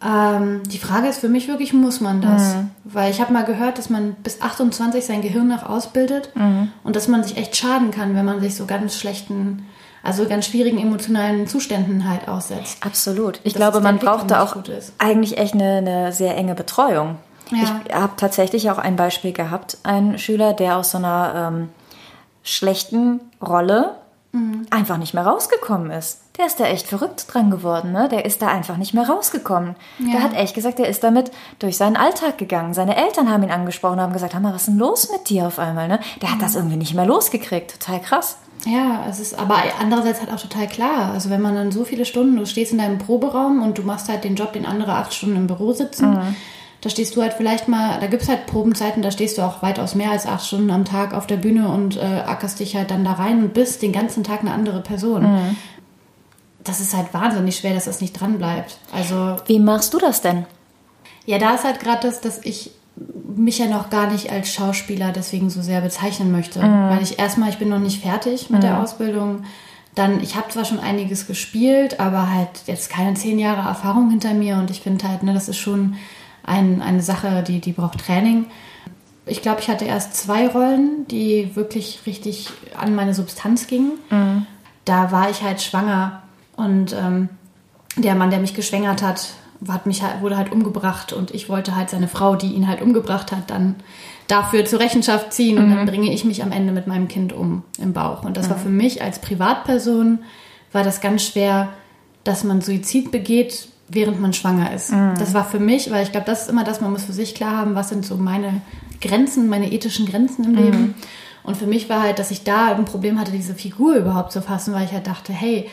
Ähm, 0.02 0.62
die 0.66 0.78
Frage 0.78 1.08
ist 1.08 1.20
für 1.20 1.28
mich 1.28 1.48
wirklich, 1.48 1.72
muss 1.72 2.00
man 2.00 2.20
das? 2.20 2.56
Weil 2.84 3.10
ich 3.10 3.20
habe 3.20 3.32
mal 3.32 3.44
gehört, 3.44 3.78
dass 3.78 3.90
man 3.90 4.14
bis 4.14 4.40
28 4.40 5.04
sein 5.04 5.22
Gehirn 5.22 5.48
noch 5.48 5.68
ausbildet 5.68 6.30
und 6.82 6.96
dass 6.96 7.08
man 7.08 7.24
sich 7.24 7.36
echt 7.36 7.56
schaden 7.56 7.90
kann, 7.90 8.14
wenn 8.14 8.24
man 8.24 8.40
sich 8.40 8.56
so 8.56 8.66
ganz 8.66 8.96
schlechten, 8.98 9.66
also 10.02 10.26
ganz 10.26 10.46
schwierigen 10.46 10.78
emotionalen 10.78 11.46
Zuständen 11.46 12.08
halt 12.08 12.28
aussetzt. 12.28 12.84
Absolut. 12.84 13.40
Ich 13.44 13.54
Dass 13.54 13.60
glaube, 13.60 13.80
man 13.80 13.98
braucht 13.98 14.30
da 14.30 14.42
auch 14.42 14.56
eigentlich 14.98 15.38
echt 15.38 15.54
eine, 15.54 15.78
eine 15.78 16.12
sehr 16.12 16.36
enge 16.36 16.54
Betreuung. 16.54 17.16
Ja. 17.50 17.80
Ich 17.86 17.94
habe 17.94 18.12
tatsächlich 18.16 18.70
auch 18.70 18.78
ein 18.78 18.96
Beispiel 18.96 19.32
gehabt, 19.32 19.78
ein 19.82 20.18
Schüler, 20.18 20.54
der 20.54 20.76
aus 20.76 20.90
so 20.90 20.98
einer 20.98 21.50
ähm, 21.52 21.68
schlechten 22.42 23.20
Rolle 23.40 23.96
einfach 24.70 24.96
nicht 24.98 25.14
mehr 25.14 25.24
rausgekommen 25.24 25.90
ist. 25.90 26.20
Der 26.36 26.46
ist 26.46 26.58
da 26.58 26.64
echt 26.64 26.88
verrückt 26.88 27.26
dran 27.32 27.50
geworden, 27.50 27.92
ne? 27.92 28.08
Der 28.08 28.24
ist 28.24 28.42
da 28.42 28.48
einfach 28.48 28.76
nicht 28.76 28.92
mehr 28.92 29.08
rausgekommen. 29.08 29.76
Der 30.12 30.22
hat 30.22 30.34
echt 30.34 30.54
gesagt, 30.54 30.80
der 30.80 30.88
ist 30.88 31.04
damit 31.04 31.30
durch 31.60 31.76
seinen 31.76 31.96
Alltag 31.96 32.38
gegangen. 32.38 32.74
Seine 32.74 32.96
Eltern 32.96 33.30
haben 33.30 33.44
ihn 33.44 33.52
angesprochen 33.52 33.94
und 33.94 34.00
haben 34.00 34.12
gesagt, 34.12 34.34
Hammer, 34.34 34.52
was 34.52 34.62
ist 34.62 34.68
denn 34.68 34.78
los 34.78 35.10
mit 35.12 35.28
dir 35.28 35.46
auf 35.46 35.60
einmal, 35.60 35.86
ne? 35.86 36.00
Der 36.22 36.32
hat 36.32 36.42
das 36.42 36.56
irgendwie 36.56 36.76
nicht 36.76 36.94
mehr 36.94 37.06
losgekriegt. 37.06 37.80
Total 37.80 38.00
krass. 38.00 38.38
Ja, 38.66 39.04
es 39.08 39.20
ist 39.20 39.38
aber 39.38 39.58
andererseits 39.80 40.20
halt 40.20 40.32
auch 40.32 40.40
total 40.40 40.66
klar. 40.66 41.12
Also 41.12 41.30
wenn 41.30 41.40
man 41.42 41.54
dann 41.54 41.70
so 41.70 41.84
viele 41.84 42.04
Stunden, 42.04 42.36
du 42.36 42.46
stehst 42.46 42.72
in 42.72 42.78
deinem 42.78 42.98
Proberaum 42.98 43.62
und 43.62 43.78
du 43.78 43.82
machst 43.82 44.08
halt 44.08 44.24
den 44.24 44.34
Job, 44.36 44.54
den 44.54 44.66
andere 44.66 44.94
acht 44.94 45.14
Stunden 45.14 45.36
im 45.36 45.46
Büro 45.46 45.72
sitzen. 45.72 46.18
Da 46.80 46.90
stehst 46.90 47.16
du 47.16 47.22
halt 47.22 47.32
vielleicht 47.32 47.66
mal, 47.66 47.98
da 48.00 48.08
gibt's 48.08 48.28
halt 48.28 48.44
Probenzeiten, 48.46 49.02
da 49.02 49.10
stehst 49.10 49.38
du 49.38 49.42
auch 49.42 49.62
weitaus 49.62 49.94
mehr 49.94 50.10
als 50.10 50.26
acht 50.26 50.46
Stunden 50.46 50.70
am 50.70 50.84
Tag 50.84 51.14
auf 51.14 51.26
der 51.26 51.36
Bühne 51.36 51.68
und 51.68 51.96
äh, 51.96 52.22
ackerst 52.26 52.60
dich 52.60 52.76
halt 52.76 52.90
dann 52.90 53.04
da 53.04 53.12
rein 53.12 53.38
und 53.42 53.54
bist 53.54 53.80
den 53.80 53.92
ganzen 53.92 54.22
Tag 54.22 54.40
eine 54.40 54.52
andere 54.52 54.80
Person. 54.82 55.56
Das 56.64 56.80
ist 56.80 56.94
halt 56.94 57.12
wahnsinnig 57.12 57.56
schwer, 57.56 57.74
dass 57.74 57.84
das 57.84 58.00
nicht 58.00 58.18
dran 58.18 58.38
bleibt. 58.38 58.78
Also 58.92 59.36
Wie 59.46 59.58
machst 59.58 59.92
du 59.94 59.98
das 59.98 60.20
denn? 60.22 60.46
ja, 61.26 61.38
da 61.38 61.54
ist 61.54 61.64
halt 61.64 61.80
gerade 61.80 62.06
das, 62.06 62.20
dass 62.20 62.38
ich 62.44 62.70
mich 63.36 63.58
ja 63.58 63.66
noch 63.66 63.90
gar 63.90 64.10
nicht 64.10 64.30
als 64.30 64.52
Schauspieler 64.52 65.10
deswegen 65.10 65.50
so 65.50 65.62
sehr 65.62 65.80
bezeichnen 65.80 66.30
möchte. 66.30 66.60
Weil 66.90 67.02
ich 67.02 67.18
erstmal, 67.18 67.48
ich 67.50 67.58
bin 67.58 67.68
noch 67.68 67.78
nicht 67.78 68.02
fertig 68.02 68.50
mit 68.50 68.62
der 68.62 68.80
Ausbildung. 68.80 69.44
Dann, 69.94 70.20
ich 70.22 70.36
habe 70.36 70.48
zwar 70.50 70.64
schon 70.64 70.80
einiges 70.80 71.26
gespielt, 71.26 71.98
aber 72.00 72.30
halt 72.30 72.50
jetzt 72.66 72.90
keine 72.90 73.14
zehn 73.14 73.38
Jahre 73.38 73.66
Erfahrung 73.68 74.10
hinter 74.10 74.34
mir 74.34 74.56
und 74.56 74.70
ich 74.70 74.80
finde 74.80 75.08
halt, 75.08 75.22
ne, 75.22 75.32
das 75.34 75.48
ist 75.48 75.58
schon 75.58 75.94
ein, 76.44 76.82
eine 76.82 77.00
Sache, 77.02 77.42
die, 77.42 77.60
die 77.60 77.72
braucht 77.72 78.04
Training. 78.04 78.46
Ich 79.26 79.40
glaube, 79.40 79.60
ich 79.60 79.68
hatte 79.68 79.86
erst 79.86 80.14
zwei 80.16 80.46
Rollen, 80.48 81.06
die 81.10 81.56
wirklich 81.56 82.00
richtig 82.06 82.50
an 82.76 82.94
meine 82.94 83.14
Substanz 83.14 83.66
gingen. 83.66 83.92
Da 84.84 85.10
war 85.10 85.30
ich 85.30 85.42
halt 85.42 85.62
schwanger 85.62 86.22
und 86.56 86.92
ähm, 86.92 87.28
der 87.96 88.14
Mann, 88.14 88.30
der 88.30 88.40
mich 88.40 88.54
geschwängert 88.54 89.02
hat, 89.02 89.34
hat 89.68 89.86
mich 89.86 90.02
halt, 90.02 90.20
wurde 90.20 90.36
halt 90.36 90.52
umgebracht 90.52 91.12
und 91.12 91.30
ich 91.32 91.48
wollte 91.48 91.76
halt 91.76 91.90
seine 91.90 92.08
Frau, 92.08 92.36
die 92.36 92.52
ihn 92.52 92.68
halt 92.68 92.82
umgebracht 92.82 93.32
hat, 93.32 93.50
dann 93.50 93.76
dafür 94.26 94.64
zur 94.64 94.80
Rechenschaft 94.80 95.32
ziehen 95.32 95.58
und 95.58 95.70
dann 95.70 95.86
bringe 95.86 96.12
ich 96.12 96.24
mich 96.24 96.42
am 96.42 96.50
Ende 96.52 96.72
mit 96.72 96.86
meinem 96.86 97.08
Kind 97.08 97.32
um 97.32 97.62
im 97.78 97.92
Bauch. 97.92 98.24
Und 98.24 98.36
das 98.36 98.48
war 98.50 98.56
für 98.56 98.68
mich 98.70 99.02
als 99.02 99.18
Privatperson, 99.20 100.20
war 100.72 100.82
das 100.82 101.00
ganz 101.00 101.24
schwer, 101.24 101.68
dass 102.24 102.42
man 102.42 102.60
Suizid 102.60 103.10
begeht, 103.10 103.68
während 103.88 104.20
man 104.20 104.32
schwanger 104.32 104.72
ist. 104.72 104.92
Das 105.18 105.34
war 105.34 105.44
für 105.44 105.60
mich, 105.60 105.90
weil 105.90 106.02
ich 106.02 106.10
glaube, 106.12 106.26
das 106.26 106.42
ist 106.42 106.50
immer 106.50 106.64
das, 106.64 106.80
man 106.80 106.90
muss 106.90 107.04
für 107.04 107.12
sich 107.12 107.34
klar 107.34 107.58
haben, 107.58 107.74
was 107.74 107.90
sind 107.90 108.04
so 108.04 108.16
meine 108.16 108.62
Grenzen, 109.00 109.48
meine 109.48 109.70
ethischen 109.72 110.06
Grenzen 110.06 110.44
im 110.44 110.54
Leben. 110.54 110.94
Und 111.42 111.58
für 111.58 111.66
mich 111.66 111.90
war 111.90 112.02
halt, 112.02 112.18
dass 112.18 112.30
ich 112.30 112.44
da 112.44 112.74
ein 112.74 112.86
Problem 112.86 113.20
hatte, 113.20 113.30
diese 113.30 113.54
Figur 113.54 113.94
überhaupt 113.96 114.32
zu 114.32 114.40
fassen, 114.40 114.72
weil 114.72 114.86
ich 114.86 114.92
halt 114.92 115.06
dachte, 115.06 115.34
hey, 115.34 115.68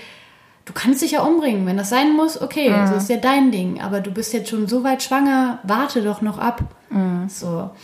du 0.71 0.79
kannst 0.79 1.01
dich 1.01 1.11
ja 1.11 1.21
umbringen. 1.21 1.65
Wenn 1.65 1.77
das 1.77 1.89
sein 1.89 2.13
muss, 2.13 2.41
okay, 2.41 2.73
so 2.87 2.95
ist 2.95 3.09
ja 3.09 3.17
dein 3.17 3.51
Ding. 3.51 3.81
Aber 3.81 3.99
du 3.99 4.11
bist 4.11 4.31
jetzt 4.33 4.49
schon 4.49 4.67
so 4.67 4.83
weit 4.83 5.03
schwanger, 5.03 5.59
warte 5.63 6.01
doch 6.01 6.21
noch 6.21 6.39
ab. 6.39 6.61
So. 7.27 7.69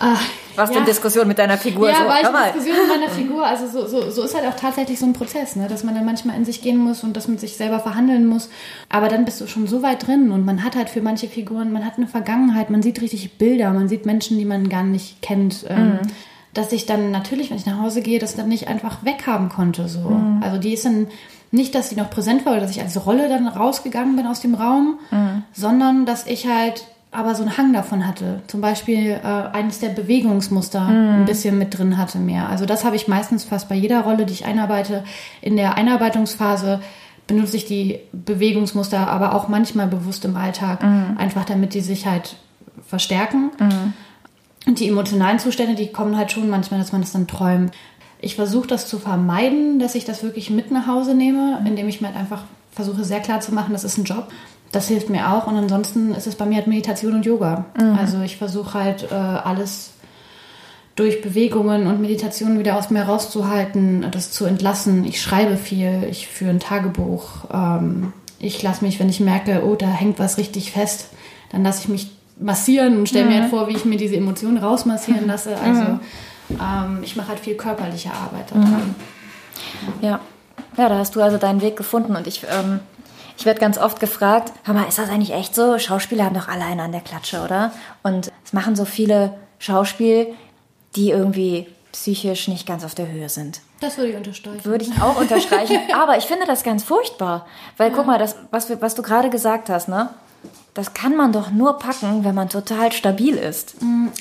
Ah, 0.00 0.16
Was 0.54 0.70
ja. 0.70 0.76
denn 0.76 0.86
Diskussion 0.86 1.28
mit 1.28 1.38
deiner 1.38 1.58
Figur? 1.58 1.90
Ja, 1.90 1.96
so, 1.96 2.04
war 2.06 2.18
ich 2.18 2.26
in 2.26 2.54
Diskussion 2.54 2.88
mit 2.88 2.98
meiner 2.98 3.10
Figur. 3.14 3.44
Also 3.44 3.66
so, 3.66 3.86
so, 3.86 4.10
so 4.10 4.22
ist 4.22 4.34
halt 4.34 4.46
auch 4.46 4.56
tatsächlich 4.58 4.98
so 4.98 5.04
ein 5.04 5.12
Prozess, 5.12 5.54
ne? 5.54 5.68
dass 5.68 5.84
man 5.84 5.94
dann 5.94 6.06
manchmal 6.06 6.34
in 6.34 6.46
sich 6.46 6.62
gehen 6.62 6.78
muss 6.78 7.04
und 7.04 7.14
das 7.14 7.28
mit 7.28 7.40
sich 7.40 7.58
selber 7.58 7.78
verhandeln 7.78 8.24
muss. 8.24 8.48
Aber 8.88 9.08
dann 9.08 9.26
bist 9.26 9.38
du 9.42 9.46
schon 9.46 9.66
so 9.66 9.82
weit 9.82 10.06
drin 10.06 10.30
und 10.30 10.46
man 10.46 10.64
hat 10.64 10.76
halt 10.76 10.88
für 10.88 11.02
manche 11.02 11.28
Figuren, 11.28 11.72
man 11.72 11.84
hat 11.84 11.98
eine 11.98 12.06
Vergangenheit, 12.06 12.70
man 12.70 12.80
sieht 12.82 13.02
richtig 13.02 13.36
Bilder, 13.36 13.70
man 13.72 13.86
sieht 13.86 14.06
Menschen, 14.06 14.38
die 14.38 14.46
man 14.46 14.70
gar 14.70 14.82
nicht 14.82 15.20
kennt. 15.20 15.66
Ähm, 15.68 15.98
dass 16.56 16.72
ich 16.72 16.86
dann 16.86 17.10
natürlich, 17.10 17.50
wenn 17.50 17.56
ich 17.56 17.66
nach 17.66 17.80
Hause 17.80 18.02
gehe, 18.02 18.18
das 18.18 18.36
dann 18.36 18.48
nicht 18.48 18.68
einfach 18.68 19.04
weghaben 19.04 19.48
konnte. 19.48 19.88
So. 19.88 20.20
Also 20.40 20.58
die 20.58 20.72
ist 20.72 20.84
dann 20.84 21.08
nicht, 21.50 21.74
dass 21.74 21.90
sie 21.90 21.96
noch 21.96 22.10
präsent 22.10 22.44
war 22.46 22.52
oder 22.52 22.62
dass 22.62 22.70
ich 22.70 22.80
als 22.80 23.06
Rolle 23.06 23.28
dann 23.28 23.46
rausgegangen 23.46 24.16
bin 24.16 24.26
aus 24.26 24.40
dem 24.40 24.54
Raum, 24.54 24.98
sondern 25.52 26.06
dass 26.06 26.26
ich 26.26 26.46
halt 26.46 26.84
aber 27.12 27.34
so 27.34 27.42
einen 27.42 27.56
Hang 27.56 27.72
davon 27.72 28.06
hatte. 28.06 28.42
Zum 28.46 28.60
Beispiel 28.60 29.18
äh, 29.22 29.56
eines 29.56 29.78
der 29.78 29.88
Bewegungsmuster 29.88 30.86
ein 30.86 31.24
bisschen 31.24 31.56
mit 31.56 31.76
drin 31.76 31.96
hatte 31.96 32.18
mehr. 32.18 32.48
Also 32.48 32.66
das 32.66 32.84
habe 32.84 32.96
ich 32.96 33.08
meistens 33.08 33.44
fast 33.44 33.68
bei 33.68 33.74
jeder 33.74 34.00
Rolle, 34.02 34.26
die 34.26 34.34
ich 34.34 34.44
einarbeite. 34.44 35.02
In 35.40 35.56
der 35.56 35.76
Einarbeitungsphase 35.76 36.80
benutze 37.26 37.56
ich 37.56 37.64
die 37.64 38.00
Bewegungsmuster, 38.12 39.08
aber 39.08 39.34
auch 39.34 39.48
manchmal 39.48 39.86
bewusst 39.86 40.24
im 40.24 40.36
Alltag, 40.36 40.84
einfach 41.16 41.44
damit 41.44 41.74
die 41.74 41.80
sich 41.80 42.06
halt 42.06 42.36
verstärken. 42.86 43.50
Und 44.66 44.80
die 44.80 44.88
emotionalen 44.88 45.38
Zustände, 45.38 45.74
die 45.74 45.92
kommen 45.92 46.16
halt 46.16 46.32
schon 46.32 46.48
manchmal, 46.48 46.80
dass 46.80 46.92
man 46.92 47.00
das 47.00 47.12
dann 47.12 47.28
träumt. 47.28 47.72
Ich 48.20 48.34
versuche 48.34 48.66
das 48.66 48.88
zu 48.88 48.98
vermeiden, 48.98 49.78
dass 49.78 49.94
ich 49.94 50.04
das 50.04 50.22
wirklich 50.22 50.50
mit 50.50 50.70
nach 50.70 50.86
Hause 50.86 51.14
nehme, 51.14 51.62
indem 51.64 51.88
ich 51.88 52.00
mir 52.00 52.08
halt 52.08 52.16
einfach 52.16 52.44
versuche 52.72 53.04
sehr 53.04 53.20
klar 53.20 53.40
zu 53.40 53.54
machen, 53.54 53.72
das 53.72 53.84
ist 53.84 53.96
ein 53.96 54.04
Job. 54.04 54.28
Das 54.72 54.88
hilft 54.88 55.08
mir 55.08 55.32
auch. 55.32 55.46
Und 55.46 55.56
ansonsten 55.56 56.12
ist 56.14 56.26
es 56.26 56.34
bei 56.34 56.44
mir 56.44 56.56
halt 56.56 56.66
Meditation 56.66 57.14
und 57.14 57.24
Yoga. 57.24 57.66
Also 57.96 58.20
ich 58.20 58.36
versuche 58.36 58.74
halt 58.74 59.04
äh, 59.10 59.14
alles 59.14 59.92
durch 60.96 61.20
Bewegungen 61.20 61.86
und 61.86 62.00
Meditationen 62.00 62.58
wieder 62.58 62.76
aus 62.76 62.90
mir 62.90 63.02
rauszuhalten, 63.02 64.06
das 64.10 64.32
zu 64.32 64.46
entlassen. 64.46 65.04
Ich 65.04 65.20
schreibe 65.20 65.56
viel, 65.56 66.08
ich 66.10 66.26
führe 66.26 66.50
ein 66.50 66.60
Tagebuch. 66.60 67.44
Ähm, 67.52 68.12
ich 68.38 68.62
lasse 68.62 68.84
mich, 68.84 68.98
wenn 68.98 69.08
ich 69.08 69.20
merke, 69.20 69.62
oh, 69.64 69.76
da 69.76 69.86
hängt 69.86 70.18
was 70.18 70.38
richtig 70.38 70.72
fest, 70.72 71.10
dann 71.50 71.62
lasse 71.62 71.82
ich 71.82 71.88
mich 71.88 72.10
massieren 72.38 72.98
und 72.98 73.08
stelle 73.08 73.26
mir 73.26 73.42
halt 73.42 73.50
vor, 73.50 73.68
wie 73.68 73.76
ich 73.76 73.84
mir 73.84 73.96
diese 73.96 74.16
Emotionen 74.16 74.58
rausmassieren 74.58 75.26
lasse. 75.26 75.56
Also 75.56 75.98
ähm, 76.50 77.00
ich 77.02 77.16
mache 77.16 77.28
halt 77.28 77.40
viel 77.40 77.56
körperliche 77.56 78.10
Arbeit 78.12 78.50
daran. 78.50 78.94
Ja. 80.00 80.20
ja, 80.76 80.88
da 80.88 80.98
hast 80.98 81.16
du 81.16 81.22
also 81.22 81.38
deinen 81.38 81.62
Weg 81.62 81.76
gefunden 81.76 82.14
und 82.14 82.26
ich, 82.26 82.44
ähm, 82.44 82.80
ich 83.38 83.46
werde 83.46 83.60
ganz 83.60 83.78
oft 83.78 84.00
gefragt, 84.00 84.52
hör 84.64 84.74
mal, 84.74 84.86
ist 84.86 84.98
das 84.98 85.08
eigentlich 85.08 85.32
echt 85.32 85.54
so? 85.54 85.78
Schauspieler 85.78 86.24
haben 86.24 86.34
doch 86.34 86.48
alle 86.48 86.64
einen 86.64 86.80
an 86.80 86.92
der 86.92 87.00
Klatsche, 87.00 87.42
oder? 87.42 87.72
Und 88.02 88.30
es 88.44 88.52
machen 88.52 88.76
so 88.76 88.84
viele 88.84 89.34
Schauspiel, 89.58 90.34
die 90.94 91.10
irgendwie 91.10 91.66
psychisch 91.92 92.48
nicht 92.48 92.66
ganz 92.66 92.84
auf 92.84 92.94
der 92.94 93.08
Höhe 93.10 93.28
sind. 93.28 93.60
Das 93.80 93.96
würde 93.96 94.10
ich 94.10 94.16
unterstreichen. 94.16 94.64
Würde 94.64 94.84
ich 94.84 95.02
auch 95.02 95.18
unterstreichen. 95.18 95.78
Aber 95.94 96.16
ich 96.18 96.24
finde 96.24 96.46
das 96.46 96.62
ganz 96.62 96.84
furchtbar. 96.84 97.46
Weil 97.76 97.90
guck 97.90 98.06
mal, 98.06 98.18
das, 98.18 98.36
was, 98.50 98.70
was 98.80 98.94
du 98.94 99.02
gerade 99.02 99.30
gesagt 99.30 99.68
hast, 99.68 99.88
ne? 99.88 100.10
Das 100.76 100.92
kann 100.92 101.16
man 101.16 101.32
doch 101.32 101.50
nur 101.50 101.78
packen, 101.78 102.22
wenn 102.22 102.34
man 102.34 102.50
total 102.50 102.92
stabil 102.92 103.34
ist. 103.34 103.76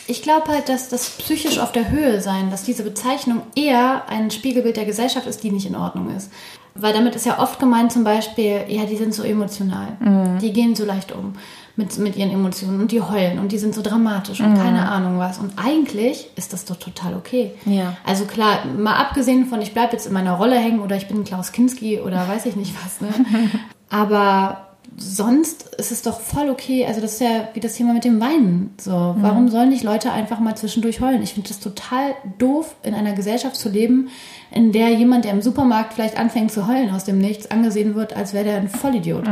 Ich 0.08 0.22
glaube 0.22 0.48
halt, 0.48 0.70
dass 0.70 0.88
das 0.88 1.10
psychisch 1.10 1.60
auf 1.60 1.74
der 1.74 1.90
Höhe 1.90 2.22
sein, 2.22 2.50
dass 2.50 2.64
diese 2.64 2.84
Bezeichnung 2.84 3.42
eher 3.56 4.04
ein 4.08 4.32
Spiegelbild 4.32 4.78
der 4.78 4.86
Gesellschaft 4.86 5.28
ist, 5.28 5.44
die 5.44 5.52
nicht 5.52 5.66
in 5.66 5.76
Ordnung 5.76 6.16
ist. 6.16 6.32
Weil 6.74 6.94
damit 6.94 7.14
ist 7.16 7.26
ja 7.26 7.40
oft 7.40 7.60
gemeint 7.60 7.92
zum 7.92 8.06
Beispiel, 8.06 8.62
ja, 8.70 8.86
die 8.86 8.96
sind 8.96 9.14
so 9.14 9.24
emotional. 9.24 9.98
Die 10.42 10.54
gehen 10.54 10.76
so 10.76 10.86
leicht 10.86 11.12
um 11.12 11.34
mit, 11.76 11.98
mit 11.98 12.16
ihren 12.16 12.32
Emotionen 12.32 12.80
und 12.80 12.92
die 12.92 13.02
heulen 13.02 13.40
und 13.40 13.52
die 13.52 13.58
sind 13.58 13.76
so 13.76 13.82
dramatisch 13.82 14.40
und 14.40 14.56
keine 14.56 14.90
Ahnung 14.90 15.20
was. 15.20 15.40
Und 15.40 15.54
eigentlich 15.58 16.30
ist 16.38 16.54
das 16.54 16.64
doch 16.64 16.78
total 16.78 17.16
okay. 17.16 17.52
Ja. 17.66 17.98
Also 18.06 18.24
klar, 18.26 18.66
mal 18.66 18.96
abgesehen 18.96 19.48
von, 19.48 19.62
ich 19.62 19.74
bleibe 19.74 19.92
jetzt 19.92 20.08
in 20.08 20.14
meiner 20.14 20.34
Rolle 20.34 20.58
hängen 20.58 20.80
oder 20.80 20.96
ich 20.96 21.10
bin 21.10 21.26
Klaus 21.26 21.52
Kinski 21.52 22.00
oder 22.00 22.28
weiß 22.30 22.46
ich 22.46 22.56
nicht 22.56 22.74
was, 22.82 23.02
ne? 23.02 23.10
Aber 23.90 24.65
sonst 24.98 25.76
ist 25.76 25.92
es 25.92 26.02
doch 26.02 26.20
voll 26.20 26.50
okay. 26.50 26.86
Also 26.86 27.02
das 27.02 27.14
ist 27.14 27.22
ja 27.22 27.50
wie 27.54 27.60
das 27.60 27.74
Thema 27.74 27.94
mit 27.94 28.04
dem 28.04 28.20
Weinen. 28.20 28.74
So, 28.80 29.16
warum 29.20 29.50
sollen 29.50 29.70
nicht 29.70 29.84
Leute 29.84 30.12
einfach 30.12 30.40
mal 30.40 30.56
zwischendurch 30.56 31.02
heulen? 31.02 31.22
Ich 31.22 31.34
finde 31.34 31.50
das 31.50 31.60
total 31.60 32.16
doof, 32.38 32.76
in 32.84 32.94
einer 32.94 33.14
Gesellschaft 33.14 33.56
zu 33.56 33.70
leben, 33.70 34.10
in 34.52 34.72
der 34.72 34.90
jemand, 34.90 35.26
der 35.26 35.32
im 35.32 35.42
Supermarkt 35.42 35.94
vielleicht 35.94 36.18
anfängt 36.18 36.52
zu 36.52 36.68
heulen 36.68 36.92
aus 36.92 37.04
dem 37.04 37.18
Nichts, 37.18 37.52
angesehen 37.52 37.96
wird, 37.96 38.16
als 38.16 38.34
wäre 38.34 38.46
der 38.46 38.58
ein 38.58 38.70
Vollidiot. 38.70 39.26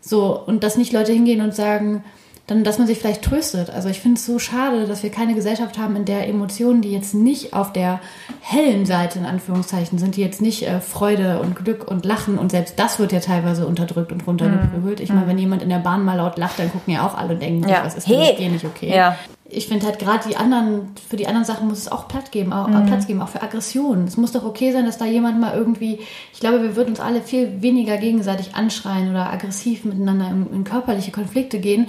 So, 0.00 0.38
und 0.46 0.62
dass 0.62 0.76
nicht 0.76 0.92
Leute 0.92 1.12
hingehen 1.12 1.40
und 1.40 1.54
sagen, 1.54 2.04
dann, 2.46 2.62
dass 2.62 2.76
man 2.78 2.86
sich 2.86 2.98
vielleicht 2.98 3.22
tröstet. 3.22 3.70
Also 3.70 3.88
ich 3.88 4.00
finde 4.00 4.18
es 4.18 4.26
so 4.26 4.38
schade, 4.38 4.86
dass 4.86 5.02
wir 5.02 5.10
keine 5.10 5.34
Gesellschaft 5.34 5.78
haben, 5.78 5.96
in 5.96 6.04
der 6.04 6.28
Emotionen, 6.28 6.82
die 6.82 6.90
jetzt 6.92 7.14
nicht 7.14 7.54
auf 7.54 7.72
der 7.72 8.00
hellen 8.42 8.84
Seite 8.84 9.18
in 9.18 9.24
Anführungszeichen 9.24 9.98
sind, 9.98 10.16
die 10.16 10.20
jetzt 10.20 10.42
nicht 10.42 10.62
äh, 10.66 10.80
Freude 10.80 11.40
und 11.40 11.56
Glück 11.56 11.90
und 11.90 12.04
Lachen 12.04 12.36
und 12.38 12.50
selbst 12.50 12.78
das 12.78 12.98
wird 12.98 13.12
ja 13.12 13.20
teilweise 13.20 13.66
unterdrückt 13.66 14.12
und 14.12 14.26
runtergeprügelt. 14.26 15.00
Ich 15.00 15.10
meine, 15.10 15.26
wenn 15.26 15.38
jemand 15.38 15.62
in 15.62 15.70
der 15.70 15.78
Bahn 15.78 16.04
mal 16.04 16.16
laut 16.16 16.36
lacht, 16.36 16.58
dann 16.58 16.70
gucken 16.70 16.92
ja 16.92 17.06
auch 17.06 17.16
alle 17.16 17.32
und 17.34 17.40
denken, 17.40 17.66
Ja. 17.66 17.82
was 17.82 17.94
ist 17.94 18.08
denn 18.10 18.18
Hey. 18.18 18.30
mit 18.32 18.38
dir 18.38 18.50
nicht 18.50 18.64
okay? 18.66 18.94
Ja. 18.94 19.16
Ich 19.48 19.68
finde 19.68 19.86
halt 19.86 19.98
gerade 19.98 20.28
die 20.28 20.36
anderen, 20.36 20.88
für 21.08 21.16
die 21.16 21.26
anderen 21.26 21.44
Sachen 21.46 21.68
muss 21.68 21.78
es 21.78 21.90
auch 21.92 22.08
Platz 22.08 22.30
geben, 22.30 22.52
auch, 22.52 22.68
äh, 22.68 22.80
Platz 22.86 23.06
geben, 23.06 23.22
auch 23.22 23.28
für 23.28 23.40
Aggressionen. 23.42 24.06
Es 24.06 24.16
muss 24.16 24.32
doch 24.32 24.44
okay 24.44 24.72
sein, 24.72 24.84
dass 24.84 24.98
da 24.98 25.04
jemand 25.06 25.40
mal 25.40 25.54
irgendwie, 25.56 26.00
ich 26.32 26.40
glaube, 26.40 26.60
wir 26.62 26.76
würden 26.76 26.90
uns 26.90 27.00
alle 27.00 27.22
viel 27.22 27.62
weniger 27.62 27.96
gegenseitig 27.96 28.54
anschreien 28.54 29.10
oder 29.10 29.30
aggressiv 29.32 29.84
miteinander 29.84 30.28
in, 30.28 30.46
in 30.52 30.64
körperliche 30.64 31.12
Konflikte 31.12 31.58
gehen, 31.60 31.86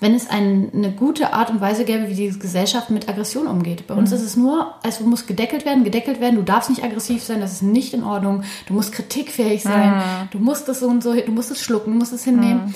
wenn 0.00 0.14
es 0.14 0.28
ein, 0.28 0.70
eine 0.74 0.90
gute 0.90 1.32
Art 1.32 1.50
und 1.50 1.60
Weise 1.60 1.84
gäbe, 1.84 2.08
wie 2.08 2.14
die 2.14 2.38
Gesellschaft 2.38 2.90
mit 2.90 3.08
Aggression 3.08 3.46
umgeht. 3.46 3.86
Bei 3.86 3.94
uns 3.94 4.12
ist 4.12 4.22
es 4.22 4.36
nur, 4.36 4.74
es 4.82 5.00
muss 5.00 5.26
gedeckelt 5.26 5.64
werden, 5.64 5.84
gedeckelt 5.84 6.20
werden, 6.20 6.36
du 6.36 6.42
darfst 6.42 6.68
nicht 6.68 6.84
aggressiv 6.84 7.22
sein, 7.22 7.40
das 7.40 7.52
ist 7.52 7.62
nicht 7.62 7.94
in 7.94 8.02
Ordnung, 8.04 8.42
du 8.66 8.74
musst 8.74 8.92
kritikfähig 8.92 9.62
sein, 9.62 10.02
du 10.30 10.38
musst 10.38 10.68
das 10.68 10.80
so 10.80 10.88
und 10.88 11.02
so, 11.02 11.14
du 11.14 11.32
musst 11.32 11.50
es 11.50 11.62
schlucken, 11.62 11.92
du 11.92 11.98
musst 11.98 12.12
es 12.12 12.24
hinnehmen. 12.24 12.74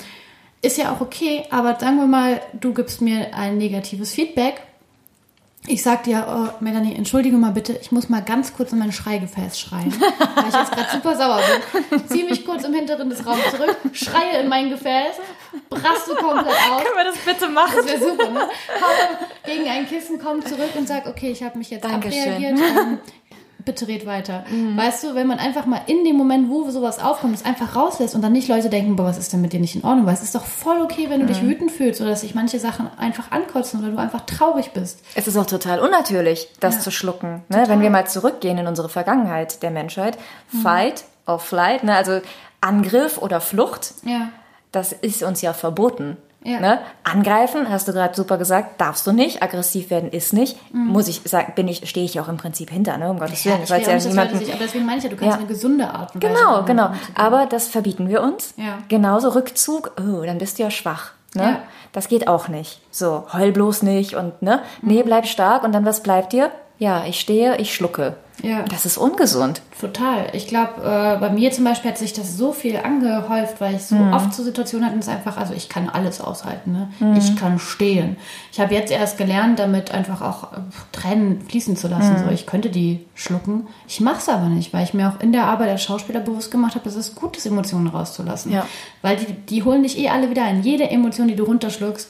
Ist 0.61 0.77
ja 0.77 0.91
auch 0.91 1.01
okay, 1.01 1.43
aber 1.51 1.79
sagen 1.79 1.97
wir 1.97 2.07
mal, 2.07 2.41
du 2.59 2.73
gibst 2.73 3.01
mir 3.01 3.33
ein 3.33 3.57
negatives 3.57 4.11
Feedback 4.11 4.61
Ich 5.67 5.83
sag 5.83 6.03
dir, 6.03 6.25
oh, 6.27 6.63
Melanie, 6.63 6.95
entschuldige 6.95 7.35
mal 7.37 7.51
bitte, 7.51 7.77
ich 7.81 7.91
muss 7.91 8.09
mal 8.09 8.21
ganz 8.21 8.53
kurz 8.55 8.71
in 8.71 8.79
mein 8.79 8.91
Schreigefäß 8.91 9.59
schreien, 9.59 9.93
weil 10.01 10.47
ich 10.47 10.55
jetzt 10.55 10.71
gerade 10.71 10.89
super 10.91 11.15
sauer 11.15 11.41
bin. 11.91 12.07
Zieh 12.07 12.23
mich 12.23 12.45
kurz 12.45 12.63
im 12.63 12.73
hinteren 12.73 13.09
des 13.09 13.25
Raums 13.25 13.43
zurück, 13.51 13.77
schreie 13.93 14.41
in 14.41 14.47
mein 14.47 14.69
Gefäß, 14.69 15.17
braste 15.69 16.15
komplett 16.15 16.47
aus. 16.71 16.83
Können 16.83 16.95
wir 16.97 17.03
das 17.03 17.17
bitte 17.19 17.49
machen? 17.49 17.75
Das 17.75 17.85
wäre 17.85 17.99
super, 17.99 18.29
ne? 18.31 18.39
Hau 18.39 19.25
gegen 19.45 19.69
ein 19.69 19.87
Kissen, 19.87 20.17
komm 20.19 20.43
zurück 20.43 20.71
und 20.75 20.87
sag, 20.87 21.05
okay, 21.05 21.31
ich 21.31 21.43
habe 21.43 21.57
mich 21.57 21.69
jetzt 21.69 21.83
Dankeschön. 21.83 22.33
abreagiert. 22.33 22.59
Ähm, 22.59 22.99
bitte 23.69 23.87
red 23.87 24.05
weiter. 24.07 24.43
Weißt 24.75 25.03
du, 25.03 25.13
wenn 25.13 25.27
man 25.27 25.37
einfach 25.37 25.67
mal 25.67 25.81
in 25.85 26.03
dem 26.03 26.15
Moment, 26.15 26.49
wo 26.49 26.67
sowas 26.71 26.97
aufkommt, 26.99 27.35
es 27.35 27.45
einfach 27.45 27.75
rauslässt 27.75 28.15
und 28.15 28.21
dann 28.23 28.31
nicht 28.31 28.47
Leute 28.47 28.69
denken, 28.69 28.95
boah, 28.95 29.05
was 29.05 29.19
ist 29.19 29.31
denn 29.31 29.41
mit 29.41 29.53
dir 29.53 29.59
nicht 29.59 29.75
in 29.75 29.83
Ordnung? 29.83 30.05
Weil 30.07 30.15
es 30.15 30.23
ist 30.23 30.33
doch 30.33 30.45
voll 30.45 30.81
okay, 30.81 31.05
wenn 31.09 31.19
du 31.19 31.27
dich 31.27 31.41
wütend 31.43 31.71
fühlst 31.71 32.01
oder 32.01 32.09
dass 32.09 32.21
sich 32.21 32.33
manche 32.33 32.59
Sachen 32.59 32.89
einfach 32.97 33.29
ankotzen 33.31 33.79
oder 33.81 33.91
du 33.91 33.97
einfach 33.97 34.21
traurig 34.21 34.71
bist. 34.71 35.01
Es 35.13 35.27
ist 35.27 35.37
auch 35.37 35.45
total 35.45 35.79
unnatürlich, 35.79 36.49
das 36.59 36.75
Ja. 36.77 36.81
zu 36.81 36.91
schlucken. 36.91 37.43
Ne? 37.49 37.63
Wenn 37.67 37.81
wir 37.81 37.91
mal 37.91 38.07
zurückgehen 38.07 38.57
in 38.57 38.65
unsere 38.67 38.89
Vergangenheit 38.89 39.61
der 39.61 39.69
Menschheit, 39.71 40.17
Fight 40.63 41.03
or 41.27 41.37
Flight, 41.39 41.83
ne? 41.83 41.93
also 41.95 42.21
Angriff 42.61 43.17
oder 43.19 43.39
Flucht, 43.41 43.93
Ja. 44.03 44.29
das 44.71 44.91
ist 44.93 45.21
uns 45.23 45.41
ja 45.41 45.53
verboten. 45.53 46.17
Ja. 46.43 46.59
Ne? 46.61 46.79
Angreifen, 47.03 47.69
hast 47.69 47.87
du 47.87 47.91
gerade 47.93 48.15
super 48.15 48.37
gesagt, 48.37 48.79
darfst 48.79 49.05
du 49.05 49.11
nicht. 49.11 49.43
Aggressiv 49.43 49.89
werden 49.89 50.09
ist 50.11 50.31
nicht. 50.31 50.57
Muss 50.73 51.07
ich 51.09 51.21
sagen, 51.25 51.51
bin 51.55 51.67
ich, 51.67 51.89
stehe 51.89 52.05
ich 52.05 52.17
auch 52.19 52.29
im 52.29 52.37
Prinzip 52.37 52.69
hinter, 52.69 52.97
ne? 52.97 53.09
um 53.09 53.19
Gottes 53.19 53.43
Willen. 53.43 53.57
ich 53.57 53.63
Ich 53.65 53.69
weiß 53.71 53.87
ja 53.87 53.95
nicht, 53.95 54.07
niemanden, 54.07 54.37
sich, 54.37 54.49
aber 54.53 54.63
deswegen 54.63 54.85
meine 54.85 54.97
ich 54.99 55.03
ja, 55.03 55.09
du 55.09 55.17
kannst 55.17 55.33
Ja. 55.33 55.37
eine 55.39 55.47
gesunde 55.47 55.89
Art 55.89 56.15
und 56.15 56.23
Weise 56.23 56.33
Genau, 56.33 56.51
damit 56.53 56.67
genau. 56.67 56.85
umzugehen. 56.87 57.15
Aber 57.17 57.45
das 57.45 57.67
verbieten 57.67 58.07
wir 58.07 58.21
uns. 58.23 58.53
Ja. 58.55 58.77
Genauso 58.87 59.29
Rückzug, 59.29 59.91
oh, 59.99 60.23
dann 60.25 60.37
bist 60.37 60.59
du 60.59 60.63
ja 60.63 60.71
schwach. 60.71 61.11
Ne? 61.35 61.43
Ja. 61.43 61.59
Das 61.91 62.07
geht 62.07 62.27
auch 62.27 62.47
nicht. 62.47 62.79
So, 62.89 63.25
heul 63.33 63.51
bloß 63.51 63.83
nicht 63.83 64.15
und 64.15 64.41
ne, 64.41 64.61
nee, 64.81 65.03
bleib 65.03 65.25
stark 65.27 65.63
und 65.63 65.73
dann 65.73 65.85
was 65.85 66.01
bleibt 66.03 66.31
dir? 66.33 66.51
Ja, 66.79 67.03
ich 67.05 67.19
stehe, 67.19 67.57
ich 67.57 67.73
schlucke. 67.75 68.15
Ja. 68.41 68.63
Das 68.63 68.85
ist 68.85 68.97
ungesund. 68.97 69.61
Total. 69.81 70.27
Ich 70.31 70.47
glaube, 70.47 70.75
äh, 70.81 71.19
bei 71.19 71.29
mir 71.29 71.51
zum 71.51 71.65
Beispiel 71.65 71.91
hat 71.91 71.97
sich 71.97 72.13
das 72.13 72.37
so 72.37 72.53
viel 72.53 72.77
angehäuft, 72.77 73.59
weil 73.59 73.75
ich 73.75 73.81
so 73.83 73.95
Mhm. 73.95 74.13
oft 74.13 74.33
so 74.33 74.43
Situationen 74.43 74.87
hatte, 74.87 74.97
es 74.97 75.09
einfach, 75.09 75.35
also 75.35 75.53
ich 75.53 75.67
kann 75.67 75.89
alles 75.89 76.21
aushalten. 76.21 76.71
Ne? 76.71 76.89
Mhm. 77.01 77.17
Ich 77.17 77.35
kann 77.35 77.59
stehen. 77.59 78.15
Ich 78.53 78.61
habe 78.61 78.73
jetzt 78.73 78.93
erst 78.93 79.17
gelernt, 79.17 79.59
damit 79.59 79.91
einfach 79.91 80.21
auch 80.21 80.53
äh, 80.53 80.55
Tränen 80.93 81.41
fließen 81.49 81.75
zu 81.75 81.89
lassen. 81.89 82.13
Mhm. 82.13 82.19
So, 82.27 82.29
ich 82.31 82.45
könnte 82.45 82.69
die 82.69 83.05
schlucken. 83.13 83.67
Ich 83.89 83.99
mache 83.99 84.19
es 84.19 84.29
aber 84.29 84.45
nicht, 84.47 84.71
weil 84.73 84.85
ich 84.85 84.93
mir 84.93 85.09
auch 85.09 85.21
in 85.21 85.33
der 85.33 85.43
Arbeit 85.43 85.67
als 85.71 85.83
Schauspieler 85.83 86.21
bewusst 86.21 86.49
gemacht 86.49 86.75
habe, 86.75 86.87
es 86.87 86.95
ist 86.95 87.15
gut, 87.15 87.35
das 87.35 87.45
Emotionen 87.45 87.87
rauszulassen. 87.87 88.53
Ja. 88.53 88.65
Weil 89.01 89.17
die, 89.17 89.33
die 89.33 89.63
holen 89.63 89.83
dich 89.83 89.97
eh 89.99 90.07
alle 90.07 90.29
wieder 90.29 90.45
ein. 90.45 90.63
Jede 90.63 90.89
Emotion, 90.89 91.27
die 91.27 91.35
du 91.35 91.43
runterschluckst, 91.43 92.09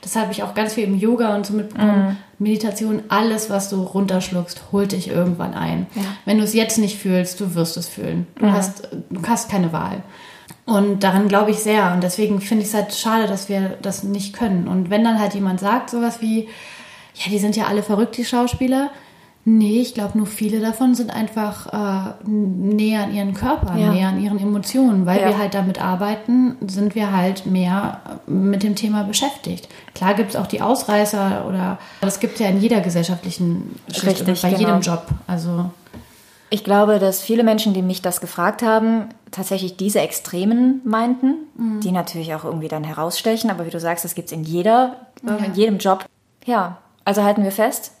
das 0.00 0.16
habe 0.16 0.30
ich 0.32 0.42
auch 0.42 0.54
ganz 0.54 0.74
viel 0.74 0.84
im 0.84 0.96
Yoga 0.98 1.34
und 1.34 1.44
so 1.44 1.52
mitbekommen. 1.52 2.16
Meditation, 2.38 3.02
alles, 3.08 3.48
was 3.48 3.70
du 3.70 3.82
runterschluckst, 3.82 4.72
holt 4.72 4.92
dich 4.92 5.08
irgendwann 5.08 5.54
ein. 5.54 5.86
Wenn 6.24 6.38
du 6.38 6.44
es 6.44 6.54
jetzt 6.54 6.78
nicht 6.78 6.98
fühlst, 6.98 7.40
du 7.40 7.54
wirst 7.54 7.76
es 7.76 7.88
fühlen. 7.88 8.26
Du, 8.38 8.50
hast, 8.50 8.88
du 9.10 9.22
hast 9.26 9.50
keine 9.50 9.72
Wahl. 9.72 10.02
Und 10.66 11.02
daran 11.02 11.28
glaube 11.28 11.52
ich 11.52 11.58
sehr. 11.58 11.92
Und 11.92 12.02
deswegen 12.02 12.40
finde 12.40 12.62
ich 12.62 12.68
es 12.68 12.74
halt 12.74 12.92
schade, 12.94 13.26
dass 13.26 13.48
wir 13.48 13.78
das 13.80 14.02
nicht 14.02 14.34
können. 14.34 14.68
Und 14.68 14.90
wenn 14.90 15.04
dann 15.04 15.20
halt 15.20 15.34
jemand 15.34 15.60
sagt, 15.60 15.90
sowas 15.90 16.20
wie, 16.20 16.48
ja, 17.14 17.30
die 17.30 17.38
sind 17.38 17.56
ja 17.56 17.66
alle 17.66 17.82
verrückt, 17.82 18.16
die 18.16 18.24
Schauspieler. 18.24 18.90
Nee, 19.48 19.80
ich 19.80 19.94
glaube, 19.94 20.18
nur 20.18 20.26
viele 20.26 20.58
davon 20.60 20.96
sind 20.96 21.08
einfach 21.14 21.72
äh, 21.72 22.28
näher 22.28 23.04
an 23.04 23.14
ihren 23.14 23.32
Körpern, 23.32 23.78
Ja. 23.78 23.92
näher 23.92 24.08
an 24.08 24.20
ihren 24.20 24.40
Emotionen. 24.40 25.06
Weil 25.06 25.20
Ja. 25.20 25.28
wir 25.28 25.38
halt 25.38 25.54
damit 25.54 25.80
arbeiten, 25.80 26.56
sind 26.66 26.96
wir 26.96 27.16
halt 27.16 27.46
mehr 27.46 28.00
mit 28.26 28.64
dem 28.64 28.74
Thema 28.74 29.04
beschäftigt. 29.04 29.68
Klar 29.94 30.14
gibt 30.14 30.30
es 30.30 30.36
auch 30.36 30.48
die 30.48 30.60
Ausreißer 30.60 31.44
oder 31.48 31.78
das 32.00 32.18
gibt 32.18 32.40
ja 32.40 32.48
in 32.48 32.60
jeder 32.60 32.80
gesellschaftlichen 32.80 33.76
Schicht 33.88 34.04
Richtig, 34.04 34.28
und 34.28 34.42
bei 34.42 34.48
genau. 34.48 34.60
jedem 34.68 34.80
Job. 34.80 35.06
Also 35.28 35.70
Ich 36.50 36.62
glaube, 36.64 36.98
dass 37.00 37.20
viele 37.22 37.42
Menschen, 37.44 37.72
die 37.74 37.82
mich 37.82 38.02
das 38.02 38.20
gefragt 38.20 38.62
haben, 38.62 39.06
tatsächlich 39.32 39.76
diese 39.76 40.00
Extremen 40.00 40.80
meinten, 40.84 41.34
Mhm. 41.56 41.80
die 41.80 41.90
natürlich 41.92 42.34
auch 42.34 42.44
irgendwie 42.44 42.68
dann 42.68 42.82
herausstechen. 42.84 43.50
Aber 43.50 43.64
wie 43.66 43.70
du 43.70 43.78
sagst, 43.80 44.04
das 44.04 44.14
gibt's 44.16 44.30
in 44.32 44.42
jeder, 44.44 44.96
äh, 45.24 45.44
in 45.46 45.54
jedem 45.54 45.78
Job. 45.78 46.04
Ja, 46.44 46.78
also 47.04 47.22
halten 47.24 47.42
wir 47.44 47.50
fest, 47.52 47.92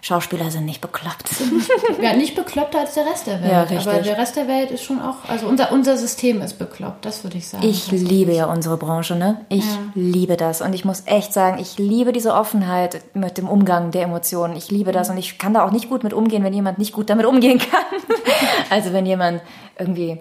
Schauspieler 0.00 0.50
sind 0.50 0.64
nicht 0.64 0.80
bekloppt. 0.80 1.30
ja, 2.02 2.14
nicht 2.14 2.34
bekloppter 2.34 2.80
als 2.80 2.94
der 2.94 3.06
Rest 3.06 3.26
der 3.26 3.42
Welt. 3.42 3.50
Ja, 3.52 3.62
richtig. 3.62 3.88
Aber 3.88 3.98
der 4.00 4.18
Rest 4.18 4.36
der 4.36 4.48
Welt 4.48 4.70
ist 4.70 4.84
schon 4.84 5.00
auch, 5.00 5.16
also 5.28 5.46
unser, 5.46 5.72
unser 5.72 5.96
System 5.96 6.40
ist 6.40 6.58
bekloppt, 6.58 7.04
das 7.04 7.24
würde 7.24 7.38
ich 7.38 7.48
sagen. 7.48 7.66
Ich 7.66 7.90
liebe 7.90 8.32
ja 8.32 8.46
unsere 8.46 8.76
Branche, 8.76 9.16
ne? 9.16 9.44
Ich 9.48 9.64
Ja. 9.64 9.78
liebe 9.94 10.36
das. 10.36 10.60
Und 10.62 10.72
ich 10.72 10.84
muss 10.84 11.02
echt 11.06 11.32
sagen, 11.32 11.58
ich 11.60 11.78
liebe 11.78 12.12
diese 12.12 12.34
Offenheit 12.34 13.02
mit 13.14 13.38
dem 13.38 13.48
Umgang 13.48 13.90
der 13.90 14.02
Emotionen. 14.02 14.56
Ich 14.56 14.70
liebe 14.70 14.92
das 14.92 15.10
und 15.10 15.18
ich 15.18 15.38
kann 15.38 15.54
da 15.54 15.64
auch 15.64 15.72
nicht 15.72 15.88
gut 15.88 16.04
mit 16.04 16.12
umgehen, 16.14 16.44
wenn 16.44 16.52
jemand 16.54 16.78
nicht 16.78 16.92
gut 16.92 17.10
damit 17.10 17.26
umgehen 17.26 17.58
kann. 17.58 17.84
also 18.70 18.92
wenn 18.92 19.06
jemand 19.06 19.42
irgendwie. 19.78 20.20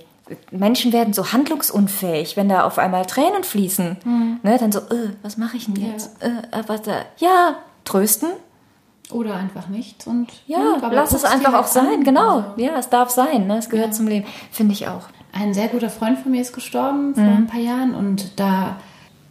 Menschen 0.52 0.92
werden 0.92 1.14
so 1.14 1.32
handlungsunfähig, 1.32 2.36
wenn 2.36 2.50
da 2.50 2.66
auf 2.66 2.78
einmal 2.80 3.06
Tränen 3.06 3.46
fließen. 3.46 4.40
Ne? 4.44 4.58
Dann 4.60 4.74
so, 4.74 4.80
äh, 4.80 5.14
was 5.22 5.38
mache 5.38 5.56
ich 5.56 5.68
denn 5.68 5.76
jetzt? 5.78 6.22
Äh, 6.22 6.28
äh, 6.52 6.64
was 6.68 6.82
da? 6.82 7.04
Ja, 7.18 7.56
trösten. 7.86 8.28
Oder 9.12 9.36
einfach 9.36 9.68
nichts 9.70 10.06
und 10.06 10.28
Ja, 10.48 10.76
aber 10.82 10.94
lass 10.96 11.14
es 11.14 11.24
einfach 11.24 11.54
halt 11.54 11.64
auch 11.64 11.68
sein. 11.68 11.88
an. 12.00 12.04
Genau. 12.04 12.36
Also, 12.40 12.54
Ja, 12.58 12.72
es 12.78 12.90
darf 12.90 13.10
sein. 13.10 13.48
Ne? 13.48 13.58
Es 13.58 13.70
gehört 13.70 13.88
Ja. 13.90 13.94
zum 13.94 14.08
Leben. 14.08 14.26
Finde 14.52 14.74
ich 14.74 14.88
auch. 14.88 15.04
Ein 15.32 15.54
sehr 15.54 15.68
guter 15.70 15.90
Freund 15.90 16.20
von 16.20 16.32
mir 16.32 16.42
ist 16.42 16.54
gestorben 16.54 17.10
Mhm. 17.10 17.14
vor 17.16 17.24
ein 17.24 17.48
paar 17.48 17.60
Jahren 17.60 17.96
und 17.96 18.38
da, 18.40 18.76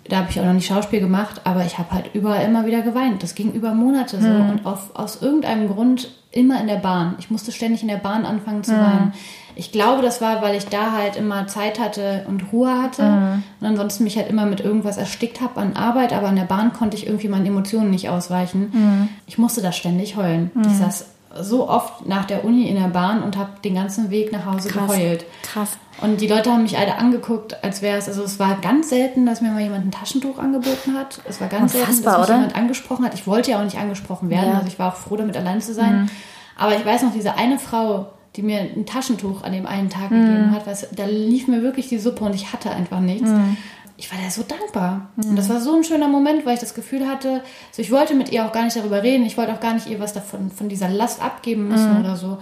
da 0.08 0.16
habe 0.18 0.28
ich 0.30 0.40
auch 0.40 0.44
noch 0.44 0.52
nicht 0.54 0.66
Schauspiel 0.66 1.00
gemacht, 1.00 1.42
aber 1.44 1.64
ich 1.64 1.76
habe 1.78 1.90
halt 1.92 2.14
überall 2.14 2.44
immer 2.46 2.64
wieder 2.64 2.80
geweint. 2.82 3.22
Das 3.22 3.34
ging 3.34 3.52
über 3.52 3.74
Monate 3.74 4.20
so 4.20 4.28
Mhm. 4.28 4.50
und 4.50 4.66
auf, 4.66 4.90
aus 4.94 5.20
irgendeinem 5.20 5.68
Grund 5.68 6.08
immer 6.36 6.60
in 6.60 6.66
der 6.66 6.76
Bahn. 6.76 7.16
Ich 7.18 7.30
musste 7.30 7.50
ständig 7.52 7.82
in 7.82 7.88
der 7.88 7.96
Bahn 7.96 8.24
anfangen 8.24 8.58
Mhm. 8.58 8.64
zu 8.64 8.72
weinen. 8.72 9.12
Ich 9.58 9.72
glaube, 9.72 10.02
das 10.02 10.20
war, 10.20 10.42
weil 10.42 10.54
ich 10.54 10.66
da 10.66 10.92
halt 10.92 11.16
immer 11.16 11.46
Zeit 11.46 11.80
hatte 11.80 12.26
und 12.28 12.52
Ruhe 12.52 12.70
hatte 12.82 13.02
Mhm. 13.04 13.42
und 13.60 13.66
ansonsten 13.66 14.04
mich 14.04 14.16
halt 14.18 14.28
immer 14.28 14.44
mit 14.44 14.60
irgendwas 14.60 14.98
erstickt 14.98 15.40
habe 15.40 15.60
an 15.60 15.72
Arbeit, 15.74 16.12
aber 16.12 16.28
an 16.28 16.36
der 16.36 16.44
Bahn 16.44 16.72
konnte 16.74 16.96
ich 16.96 17.06
irgendwie 17.06 17.28
meinen 17.28 17.46
Emotionen 17.46 17.90
nicht 17.90 18.10
ausweichen. 18.10 18.70
Mhm. 18.72 19.08
Ich 19.26 19.38
musste 19.38 19.62
da 19.62 19.72
ständig 19.72 20.16
heulen. 20.16 20.50
Ich 20.66 20.76
saß 20.76 21.06
so 21.42 21.68
oft 21.68 22.06
nach 22.06 22.24
der 22.24 22.44
Uni 22.44 22.68
in 22.68 22.76
der 22.80 22.88
Bahn 22.88 23.22
und 23.22 23.36
habe 23.36 23.50
den 23.64 23.74
ganzen 23.74 24.10
Weg 24.10 24.32
nach 24.32 24.46
Hause 24.46 24.68
Krass. 24.68 24.90
geheult. 24.92 25.24
Krass. 25.42 25.78
Und 26.02 26.20
die 26.20 26.26
Leute 26.26 26.52
haben 26.52 26.62
mich 26.62 26.76
alle 26.78 26.96
angeguckt, 26.96 27.62
als 27.64 27.80
wäre 27.80 27.96
es, 27.96 28.06
also 28.08 28.22
es 28.22 28.38
war 28.38 28.56
ganz 28.60 28.90
selten, 28.90 29.24
dass 29.26 29.40
mir 29.40 29.50
mal 29.50 29.62
jemand 29.62 29.86
ein 29.86 29.90
Taschentuch 29.90 30.38
angeboten 30.38 30.94
hat. 30.94 31.20
Es 31.26 31.40
war 31.40 31.48
ganz 31.48 31.72
selten, 31.72 31.86
dass 31.88 31.96
Unfassbar, 31.98 32.18
mich 32.20 32.28
oder? 32.28 32.36
jemand 32.36 32.56
angesprochen 32.56 33.04
hat. 33.06 33.14
Ich 33.14 33.26
wollte 33.26 33.50
ja 33.52 33.58
auch 33.60 33.64
nicht 33.64 33.78
angesprochen 33.78 34.28
werden, 34.30 34.44
Ja. 34.44 34.50
Mhm. 34.50 34.56
also 34.56 34.68
ich 34.68 34.78
war 34.78 34.92
auch 34.92 34.96
froh, 34.96 35.16
damit 35.16 35.36
allein 35.36 35.60
zu 35.60 35.72
sein. 35.72 36.10
Aber 36.58 36.76
ich 36.76 36.84
weiß 36.84 37.02
noch, 37.02 37.12
diese 37.12 37.34
eine 37.36 37.58
Frau, 37.58 38.06
die 38.36 38.42
mir 38.42 38.60
ein 38.60 38.84
Taschentuch 38.84 39.42
an 39.42 39.52
dem 39.52 39.66
einen 39.66 39.88
Tag 39.88 40.10
Mhm. 40.10 40.26
gegeben 40.26 40.50
hat, 40.52 40.66
was, 40.66 40.88
da 40.94 41.06
lief 41.06 41.48
mir 41.48 41.62
wirklich 41.62 41.88
die 41.88 41.98
Suppe 41.98 42.24
und 42.24 42.34
ich 42.34 42.52
hatte 42.52 42.70
einfach 42.70 43.00
nichts. 43.00 43.28
Mhm. 43.30 43.56
Ich 43.98 44.12
war 44.12 44.18
da 44.22 44.30
so 44.30 44.42
dankbar. 44.42 45.08
Und 45.16 45.36
das 45.36 45.48
war 45.48 45.60
so 45.60 45.74
ein 45.74 45.82
schöner 45.84 46.08
Moment, 46.08 46.44
weil 46.44 46.54
ich 46.54 46.60
das 46.60 46.74
Gefühl 46.74 47.06
hatte, 47.08 47.42
so 47.72 47.80
ich 47.80 47.90
wollte 47.90 48.14
mit 48.14 48.30
ihr 48.30 48.44
auch 48.44 48.52
gar 48.52 48.64
nicht 48.64 48.76
darüber 48.76 49.02
reden. 49.02 49.24
Ich 49.24 49.36
wollte 49.38 49.52
auch 49.54 49.60
gar 49.60 49.72
nicht 49.74 49.86
ihr 49.88 49.98
was 50.00 50.12
davon, 50.12 50.50
von 50.50 50.68
dieser 50.68 50.88
Last 50.88 51.22
abgeben 51.22 51.68
müssen 51.68 51.94
Mhm. 51.94 52.00
oder 52.00 52.16
so. 52.16 52.38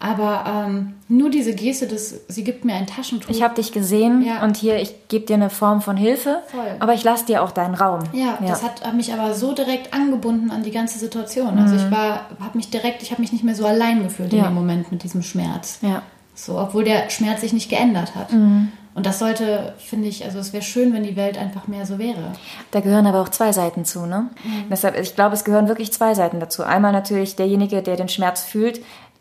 Aber 0.00 0.44
ähm, 0.68 0.94
nur 1.08 1.28
diese 1.28 1.54
Geste, 1.54 1.88
dass 1.88 2.14
sie 2.28 2.44
gibt 2.44 2.64
mir 2.64 2.74
ein 2.74 2.86
Taschentuch. 2.86 3.30
Ich 3.30 3.42
habe 3.42 3.56
dich 3.56 3.72
gesehen 3.72 4.22
Ja. 4.24 4.44
und 4.44 4.56
hier, 4.56 4.76
ich 4.80 5.08
gebe 5.08 5.26
dir 5.26 5.34
eine 5.34 5.50
Form 5.50 5.80
von 5.80 5.96
Hilfe, 5.96 6.40
Voll. 6.46 6.76
aber 6.78 6.94
ich 6.94 7.02
lasse 7.02 7.24
dir 7.26 7.42
auch 7.42 7.50
deinen 7.50 7.74
Raum. 7.74 8.00
Ja, 8.12 8.38
das 8.46 8.62
hat 8.62 8.94
mich 8.94 9.12
aber 9.12 9.34
so 9.34 9.54
direkt 9.54 9.92
angebunden 9.92 10.52
an 10.52 10.62
die 10.62 10.70
ganze 10.70 11.00
Situation. 11.00 11.58
Also 11.58 11.74
ich 11.74 11.90
war, 11.90 12.26
habe 12.38 12.56
mich 12.56 12.70
direkt, 12.70 13.02
ich 13.02 13.10
habe 13.10 13.20
mich 13.22 13.32
nicht 13.32 13.42
mehr 13.42 13.56
so 13.56 13.66
allein 13.66 14.02
gefühlt 14.04 14.32
in 14.32 14.38
Mhm. 14.38 14.44
Ja. 14.44 14.50
dem 14.50 14.54
Moment 14.54 14.92
mit 14.92 15.02
diesem 15.02 15.22
Schmerz. 15.22 15.78
Ja. 15.82 16.02
So, 16.34 16.56
obwohl 16.60 16.84
der 16.84 17.10
Schmerz 17.10 17.40
sich 17.40 17.52
nicht 17.52 17.68
geändert 17.68 18.14
hat. 18.14 18.32
Mhm. 18.32 18.70
Und 18.98 19.06
das 19.06 19.20
sollte, 19.20 19.74
finde 19.78 20.08
ich, 20.08 20.24
also 20.24 20.40
es 20.40 20.52
wäre 20.52 20.64
schön, 20.64 20.92
wenn 20.92 21.04
die 21.04 21.14
Welt 21.14 21.38
einfach 21.38 21.68
mehr 21.68 21.86
so 21.86 22.00
wäre. 22.00 22.32
Da 22.72 22.80
gehören 22.80 23.06
aber 23.06 23.22
auch 23.22 23.28
zwei 23.28 23.52
Seiten 23.52 23.84
zu, 23.84 24.06
ne? 24.06 24.28
Deshalb, 24.68 24.98
ich 24.98 25.14
glaube, 25.14 25.36
es 25.36 25.44
gehören 25.44 25.68
wirklich 25.68 25.92
zwei 25.92 26.14
Seiten 26.14 26.40
dazu. 26.40 26.64
Einmal 26.64 26.90
natürlich 26.90 27.36
derjenige, 27.36 27.80
der 27.80 27.94
den 27.94 28.08
Schmerz 28.08 28.42
fühlt, 28.42 28.80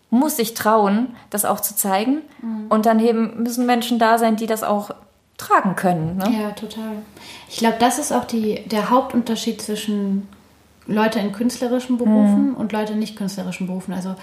muss 0.10 0.36
sich 0.38 0.56
trauen, 0.56 1.16
das 1.30 1.46
auch 1.46 1.60
zu 1.60 1.76
zeigen. 1.76 2.24
Und 2.70 2.88
dann 2.88 3.00
eben 3.00 3.44
müssen 3.44 3.68
Menschen 3.68 4.00
da 4.00 4.18
sein, 4.18 4.36
die 4.36 4.48
das 4.48 4.64
auch 4.64 4.90
tragen 5.38 5.76
können. 5.76 6.18
Ne? 6.18 6.36
Ja, 6.42 6.50
total. 6.54 7.04
Ich 7.48 7.58
glaube, 7.58 7.76
das 7.80 8.00
ist 8.00 8.12
auch 8.12 8.26
die, 8.26 8.68
der 8.68 8.90
Hauptunterschied 8.90 9.62
zwischen 9.62 10.28
Leute 10.88 11.20
in 11.20 11.34
künstlerischen 11.34 12.00
Berufen 12.00 12.56
und 12.56 12.72
Leute 12.72 12.94
in 12.94 13.00
nicht 13.00 13.16
künstlerischen 13.16 13.68
Berufen. 13.68 13.94
Also 13.94 14.16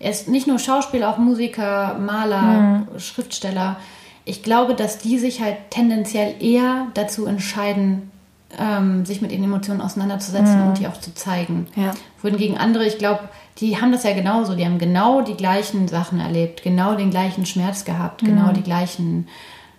er 0.00 0.10
ist 0.10 0.28
nicht 0.28 0.46
nur 0.46 0.58
Schauspieler, 0.58 1.08
auch 1.08 1.16
Musiker, 1.16 1.96
Maler, 1.98 2.86
Schriftsteller. 2.98 3.76
Ich 4.28 4.42
glaube, 4.42 4.74
dass 4.74 4.98
die 4.98 5.18
sich 5.18 5.40
halt 5.40 5.56
tendenziell 5.70 6.34
eher 6.40 6.88
dazu 6.94 7.26
entscheiden, 7.26 8.10
ähm, 8.58 9.04
sich 9.04 9.20
mit 9.20 9.32
ihren 9.32 9.44
Emotionen 9.44 9.80
auseinanderzusetzen 9.80 10.68
und 10.68 10.78
die 10.78 10.86
auch 10.86 10.98
zu 10.98 11.14
zeigen. 11.14 11.66
Ja. 11.76 11.92
Wohingegen 12.22 12.56
andere, 12.56 12.86
ich 12.86 12.98
glaube, 12.98 13.28
die 13.58 13.80
haben 13.80 13.92
das 13.92 14.04
ja 14.04 14.14
genauso. 14.14 14.54
Die 14.54 14.64
haben 14.64 14.78
genau 14.78 15.22
die 15.22 15.34
gleichen 15.34 15.88
Sachen 15.88 16.20
erlebt, 16.20 16.62
genau 16.62 16.94
den 16.94 17.10
gleichen 17.10 17.44
Schmerz 17.46 17.84
gehabt, 17.84 18.22
genau 18.22 18.52
die 18.52 18.62
gleichen 18.62 19.28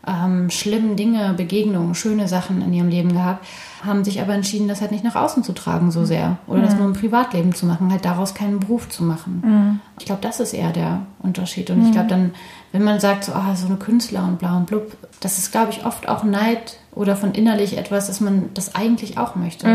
ähm, 0.10 0.50
schlimmen 0.50 0.96
Dinge, 0.96 1.34
Begegnungen, 1.36 1.96
schöne 1.96 2.28
Sachen 2.28 2.62
in 2.62 2.74
ihrem 2.74 2.90
Leben 2.90 3.14
gehabt, 3.14 3.46
haben 3.86 4.04
sich 4.04 4.22
aber 4.22 4.34
entschieden, 4.34 4.68
das 4.68 4.82
halt 4.82 4.92
nicht 4.92 5.04
nach 5.04 5.16
außen 5.16 5.44
zu 5.44 5.54
tragen 5.54 5.92
so 5.92 6.04
sehr 6.04 6.38
oder 6.48 6.62
das 6.62 6.76
nur 6.76 6.86
im 6.86 6.94
Privatleben 6.94 7.54
zu 7.54 7.66
machen, 7.66 7.92
halt 7.92 8.04
daraus 8.04 8.34
keinen 8.34 8.60
Beruf 8.60 8.90
zu 8.90 9.04
machen. 9.04 9.80
Ich 10.00 10.06
glaube, 10.06 10.22
das 10.22 10.40
ist 10.40 10.54
eher 10.54 10.72
der 10.72 11.04
Unterschied. 11.20 11.70
Und 11.70 11.86
ich 11.86 11.92
glaube 11.92 12.10
dann, 12.10 12.32
wenn 12.74 12.84
man 12.84 13.00
sagt, 13.00 13.24
so, 13.24 13.32
ah, 13.32 13.56
so 13.56 13.68
eine 13.68 13.78
Künstler 13.78 14.26
und 14.26 14.40
bla 14.40 14.58
und 14.58 14.66
blub, 14.66 14.98
das 15.22 15.38
ist, 15.38 15.52
glaube 15.52 15.72
ich, 15.72 15.86
oft 15.86 16.10
auch 16.10 16.24
Neid 16.24 16.78
oder 16.94 17.16
von 17.16 17.32
innerlich 17.32 17.78
etwas, 17.78 18.08
dass 18.08 18.20
man 18.20 18.50
das 18.54 18.76
eigentlich 18.76 19.18
auch 19.18 19.36
möchte. 19.36 19.66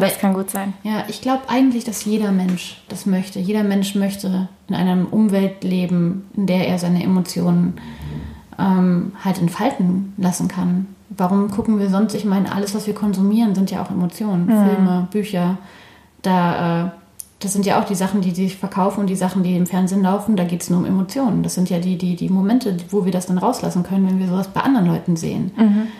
Das 0.00 0.18
kann 0.18 0.32
gut 0.32 0.50
sein. 0.50 0.72
Ja, 0.82 1.04
ich 1.08 1.20
glaube 1.20 1.42
eigentlich, 1.48 1.84
dass 1.84 2.04
jeder 2.04 2.32
Mensch 2.32 2.80
das 2.88 3.04
möchte. 3.04 3.38
Jeder 3.38 3.62
Mensch 3.62 3.94
möchte 3.94 4.48
in 4.68 4.74
einer 4.74 5.12
Umwelt 5.12 5.64
leben, 5.64 6.26
in 6.34 6.46
der 6.46 6.68
er 6.68 6.78
seine 6.78 7.02
Emotionen 7.02 7.74
ähm, 8.60 9.12
halt 9.24 9.40
entfalten 9.40 10.12
lassen 10.16 10.48
kann. 10.48 10.86
Warum 11.08 11.50
gucken 11.50 11.78
wir 11.78 11.88
sonst? 11.88 12.14
Ich 12.14 12.24
meine, 12.24 12.52
alles, 12.52 12.74
was 12.74 12.86
wir 12.86 12.94
konsumieren, 12.94 13.54
sind 13.54 13.70
ja 13.70 13.82
auch 13.82 13.90
Emotionen. 13.90 14.46
Filme, 14.46 15.08
Bücher. 15.10 15.58
Da, 16.22 16.84
äh, 16.84 16.90
das 17.40 17.52
sind 17.52 17.66
ja 17.66 17.80
auch 17.80 17.84
die 17.84 17.94
Sachen, 17.94 18.20
die 18.20 18.32
sich 18.32 18.56
verkaufen 18.56 19.00
und 19.00 19.06
die 19.08 19.16
Sachen, 19.16 19.42
die 19.42 19.56
im 19.56 19.66
Fernsehen 19.66 20.02
laufen. 20.02 20.36
Da 20.36 20.44
geht 20.44 20.62
es 20.62 20.70
nur 20.70 20.78
um 20.78 20.84
Emotionen. 20.84 21.42
Das 21.42 21.54
sind 21.54 21.70
ja 21.70 21.78
die, 21.78 21.96
die, 21.96 22.14
die 22.14 22.28
Momente, 22.28 22.76
wo 22.90 23.04
wir 23.04 23.12
das 23.12 23.26
dann 23.26 23.38
rauslassen 23.38 23.82
können, 23.82 24.06
wenn 24.08 24.18
wir 24.18 24.28
sowas 24.28 24.48
bei 24.48 24.60
anderen 24.60 24.86
Leuten 24.86 25.16
sehen. 25.16 25.50
Ich 25.56 25.99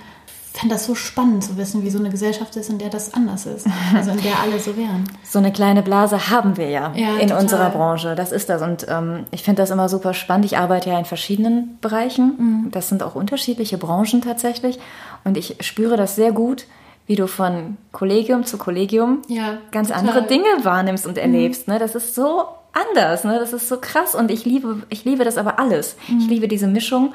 fände 0.61 0.75
das 0.75 0.87
so 0.87 0.95
spannend 0.95 1.43
zu 1.45 1.57
wissen, 1.57 1.83
wie 1.83 1.91
so 1.91 1.99
eine 1.99 2.11
Gesellschaft 2.11 2.55
ist, 2.57 2.71
in 2.71 2.79
der 2.79 2.89
das 2.91 3.13
anders 3.15 3.47
ist. 3.47 3.67
Also 3.95 4.11
in 4.13 4.23
der 4.23 4.39
alle 4.41 4.59
so 4.59 4.77
wären. 4.77 5.05
So 5.25 5.39
eine 5.39 5.53
kleine 5.53 5.83
Blase 5.83 6.31
haben 6.31 6.57
wir 6.57 6.69
ja, 6.71 6.93
Ja, 6.95 7.15
in 7.17 7.29
total. 7.29 7.43
unserer 7.43 7.71
Branche. 7.71 8.15
Das 8.15 8.31
ist 8.33 8.49
das. 8.49 8.63
Und 8.63 8.87
ähm, 8.89 9.25
ich 9.31 9.43
finde 9.43 9.63
das 9.63 9.71
immer 9.71 9.89
super 9.89 10.15
spannend. 10.15 10.45
Ich 10.47 10.59
arbeite 10.59 10.91
ja 10.91 10.99
in 10.99 11.05
verschiedenen 11.05 11.79
Bereichen. 11.81 12.35
Mhm. 12.39 12.71
Das 12.71 12.89
sind 12.89 13.03
auch 13.03 13.15
unterschiedliche 13.15 13.79
Branchen 13.79 14.21
tatsächlich. 14.23 14.79
Und 15.25 15.37
ich 15.37 15.57
spüre 15.61 15.97
das 15.97 16.15
sehr 16.17 16.33
gut, 16.33 16.67
wie 17.07 17.17
du 17.17 17.27
von 17.27 17.77
Kollegium 17.93 18.45
zu 18.45 18.57
Kollegium 18.57 19.23
Ja, 19.29 19.59
ganz 19.73 19.89
total. 19.89 20.03
Mhm. 20.05 20.09
andere 20.09 20.27
Dinge 20.29 20.47
wahrnimmst 20.63 21.07
und 21.07 21.19
erlebst. 21.19 21.67
Ne? 21.69 21.79
Das 21.79 21.95
ist 21.95 22.15
so 22.15 22.45
anders. 22.73 23.25
Ne? 23.25 23.39
Das 23.41 23.53
ist 23.53 23.69
so 23.69 23.79
krass. 23.81 24.15
Und 24.15 24.31
ich 24.31 24.45
liebe, 24.45 24.83
ich 24.91 25.05
liebe 25.05 25.25
das 25.25 25.37
aber 25.37 25.59
alles. 25.59 25.97
Mhm. 26.09 26.19
Ich 26.21 26.29
liebe 26.29 26.49
diese 26.49 26.67
Mischung. 26.69 27.13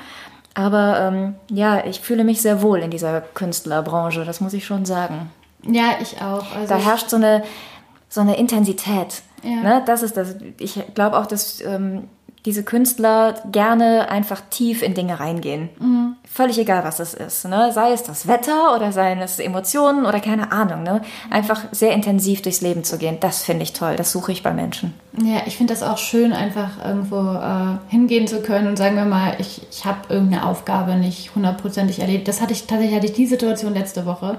Aber 0.56 1.00
ähm, 1.02 1.36
ja, 1.52 1.86
ich 1.86 2.00
fühle 2.00 2.24
mich 2.24 2.42
sehr 2.42 2.62
wohl 2.62 2.80
in 2.80 2.90
dieser 2.90 3.22
Künstlerbranche. 3.22 4.24
Das 4.26 4.42
muss 4.42 4.54
ich 4.54 4.66
schon 4.66 4.86
sagen. 4.86 5.30
Ja, 5.64 5.98
ich 6.02 6.22
auch. 6.22 6.56
Also 6.56 6.68
Da 6.74 6.78
herrscht 6.78 7.10
so 7.10 7.18
eine, 7.18 7.44
so 8.10 8.22
eine 8.22 8.38
Intensität. 8.38 9.22
Ja. 9.44 9.62
Ne? 9.62 9.84
Das 9.86 10.02
ist 10.02 10.16
das. 10.18 10.36
Ich 10.58 10.82
glaube 10.96 11.18
auch, 11.18 11.26
dass 11.26 11.62
ähm, 11.62 12.08
diese 12.46 12.64
Künstler 12.64 13.36
gerne 13.52 14.10
einfach 14.10 14.42
tief 14.50 14.84
in 14.84 14.94
Dinge 14.94 15.20
reingehen. 15.20 15.70
Mhm. 15.80 16.16
Völlig 16.32 16.60
egal, 16.60 16.84
was 16.84 17.00
es 17.00 17.14
ist. 17.14 17.48
Ne? 17.48 17.72
Sei 17.72 17.92
es 17.92 18.04
das 18.04 18.28
Wetter 18.28 18.76
oder 18.76 18.92
seien 18.92 19.20
es 19.20 19.40
Emotionen 19.40 20.06
oder 20.06 20.20
keine 20.20 20.52
Ahnung. 20.52 20.84
Ne? 20.84 21.02
Einfach 21.30 21.64
sehr 21.72 21.94
intensiv 21.94 22.42
durchs 22.42 22.62
Leben 22.62 22.84
zu 22.84 22.98
gehen. 22.98 23.18
Das 23.20 23.44
finde 23.44 23.64
ich 23.64 23.74
toll. 23.74 23.96
Das 23.96 24.12
suche 24.12 24.32
ich 24.32 24.44
bei 24.44 24.54
Menschen. 24.54 24.94
Ja, 25.24 25.42
ich 25.46 25.58
finde 25.58 25.74
das 25.74 25.82
auch 25.82 25.98
schön, 25.98 26.34
einfach 26.34 26.84
irgendwo 26.84 27.16
äh, 27.16 27.78
hingehen 27.90 28.28
zu 28.28 28.42
können 28.42 28.68
und 28.68 28.78
sagen 28.78 28.96
wir 28.96 29.06
mal, 29.06 29.36
ich, 29.40 29.62
ich 29.72 29.86
habe 29.86 30.14
irgendeine 30.14 30.46
Aufgabe 30.46 30.96
nicht 30.96 31.34
hundertprozentig 31.36 32.00
erlebt. 32.00 32.28
Das 32.28 32.42
hatte 32.42 32.54
ich 32.54 32.68
tatsächlich 32.68 32.96
hatte 32.96 33.08
ich 33.08 33.14
die 33.14 33.26
Situation 33.26 33.74
letzte 33.74 34.06
Woche. 34.06 34.36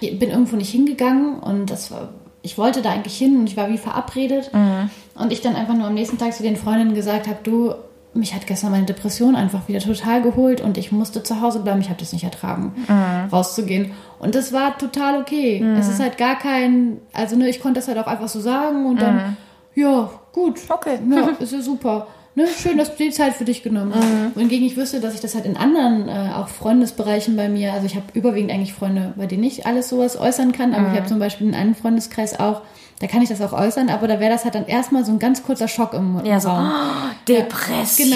Ich 0.00 0.18
bin 0.18 0.30
irgendwo 0.30 0.56
nicht 0.56 0.70
hingegangen 0.70 1.38
und 1.38 1.70
das 1.70 1.90
war, 1.90 2.08
ich 2.46 2.56
wollte 2.56 2.80
da 2.80 2.90
eigentlich 2.92 3.18
hin 3.18 3.36
und 3.40 3.48
ich 3.48 3.56
war 3.56 3.68
wie 3.68 3.76
verabredet. 3.78 4.50
Und 5.18 5.32
ich 5.32 5.40
dann 5.40 5.56
einfach 5.56 5.74
nur 5.74 5.86
am 5.88 5.94
nächsten 5.94 6.16
Tag 6.16 6.32
zu 6.32 6.42
den 6.44 6.56
Freundinnen 6.56 6.94
gesagt 6.94 7.26
habe, 7.26 7.38
du, 7.42 7.74
mich 8.14 8.34
hat 8.34 8.46
gestern 8.46 8.70
meine 8.70 8.86
Depression 8.86 9.34
einfach 9.34 9.66
wieder 9.68 9.80
total 9.80 10.22
geholt 10.22 10.60
und 10.60 10.78
ich 10.78 10.92
musste 10.92 11.22
zu 11.24 11.40
Hause 11.40 11.58
bleiben. 11.60 11.80
Ich 11.80 11.88
habe 11.88 11.98
das 11.98 12.12
nicht 12.12 12.24
ertragen, 12.24 12.72
rauszugehen. 13.32 13.90
Und 14.20 14.34
das 14.36 14.52
war 14.52 14.78
total 14.78 15.20
okay. 15.20 15.58
Es 15.78 15.88
ist 15.88 16.00
halt 16.00 16.18
gar 16.18 16.38
kein, 16.38 16.98
also 17.12 17.34
ne, 17.36 17.48
ich 17.48 17.60
konnte 17.60 17.80
das 17.80 17.88
halt 17.88 17.98
auch 17.98 18.06
einfach 18.06 18.28
so 18.28 18.40
sagen 18.40 18.86
und 18.86 19.02
dann, 19.02 19.36
ja, 19.74 20.08
gut. 20.32 20.60
Okay. 20.68 20.98
Ja, 21.10 21.28
ist 21.40 21.52
ja 21.52 21.60
super. 21.60 22.06
Ne, 22.36 22.46
schön, 22.48 22.76
dass 22.76 22.94
du 22.94 23.02
die 23.02 23.10
Zeit 23.10 23.32
für 23.32 23.46
dich 23.46 23.62
genommen 23.62 23.94
hast. 23.94 24.36
Wohingegen 24.36 24.66
ich 24.66 24.76
wüsste, 24.76 25.00
dass 25.00 25.14
ich 25.14 25.20
das 25.22 25.34
halt 25.34 25.46
in 25.46 25.56
anderen, 25.56 26.06
äh, 26.06 26.34
auch 26.34 26.48
Freundesbereichen 26.48 27.34
bei 27.34 27.48
mir, 27.48 27.72
also 27.72 27.86
ich 27.86 27.96
habe 27.96 28.04
überwiegend 28.12 28.52
eigentlich 28.52 28.74
Freunde, 28.74 29.14
bei 29.16 29.24
denen 29.24 29.42
ich 29.42 29.64
alles 29.64 29.88
sowas 29.88 30.20
äußern 30.20 30.52
kann, 30.52 30.74
aber 30.74 30.90
ich 30.92 30.96
habe 30.98 31.06
zum 31.06 31.18
Beispiel 31.18 31.48
in 31.48 31.54
einem 31.54 31.74
Freundeskreis 31.74 32.38
auch, 32.38 32.60
da 33.00 33.06
kann 33.06 33.22
ich 33.22 33.30
das 33.30 33.40
auch 33.40 33.54
äußern, 33.54 33.88
aber 33.88 34.06
da 34.06 34.20
wäre 34.20 34.30
das 34.30 34.44
halt 34.44 34.54
dann 34.54 34.66
erstmal 34.66 35.02
so 35.06 35.12
ein 35.12 35.18
ganz 35.18 35.44
kurzer 35.44 35.66
Schock 35.66 35.94
im 35.94 36.20
Ja, 36.26 36.38
so 36.38 36.50
Raum. 36.50 36.70
oh, 36.70 37.14
Depression. 37.26 38.10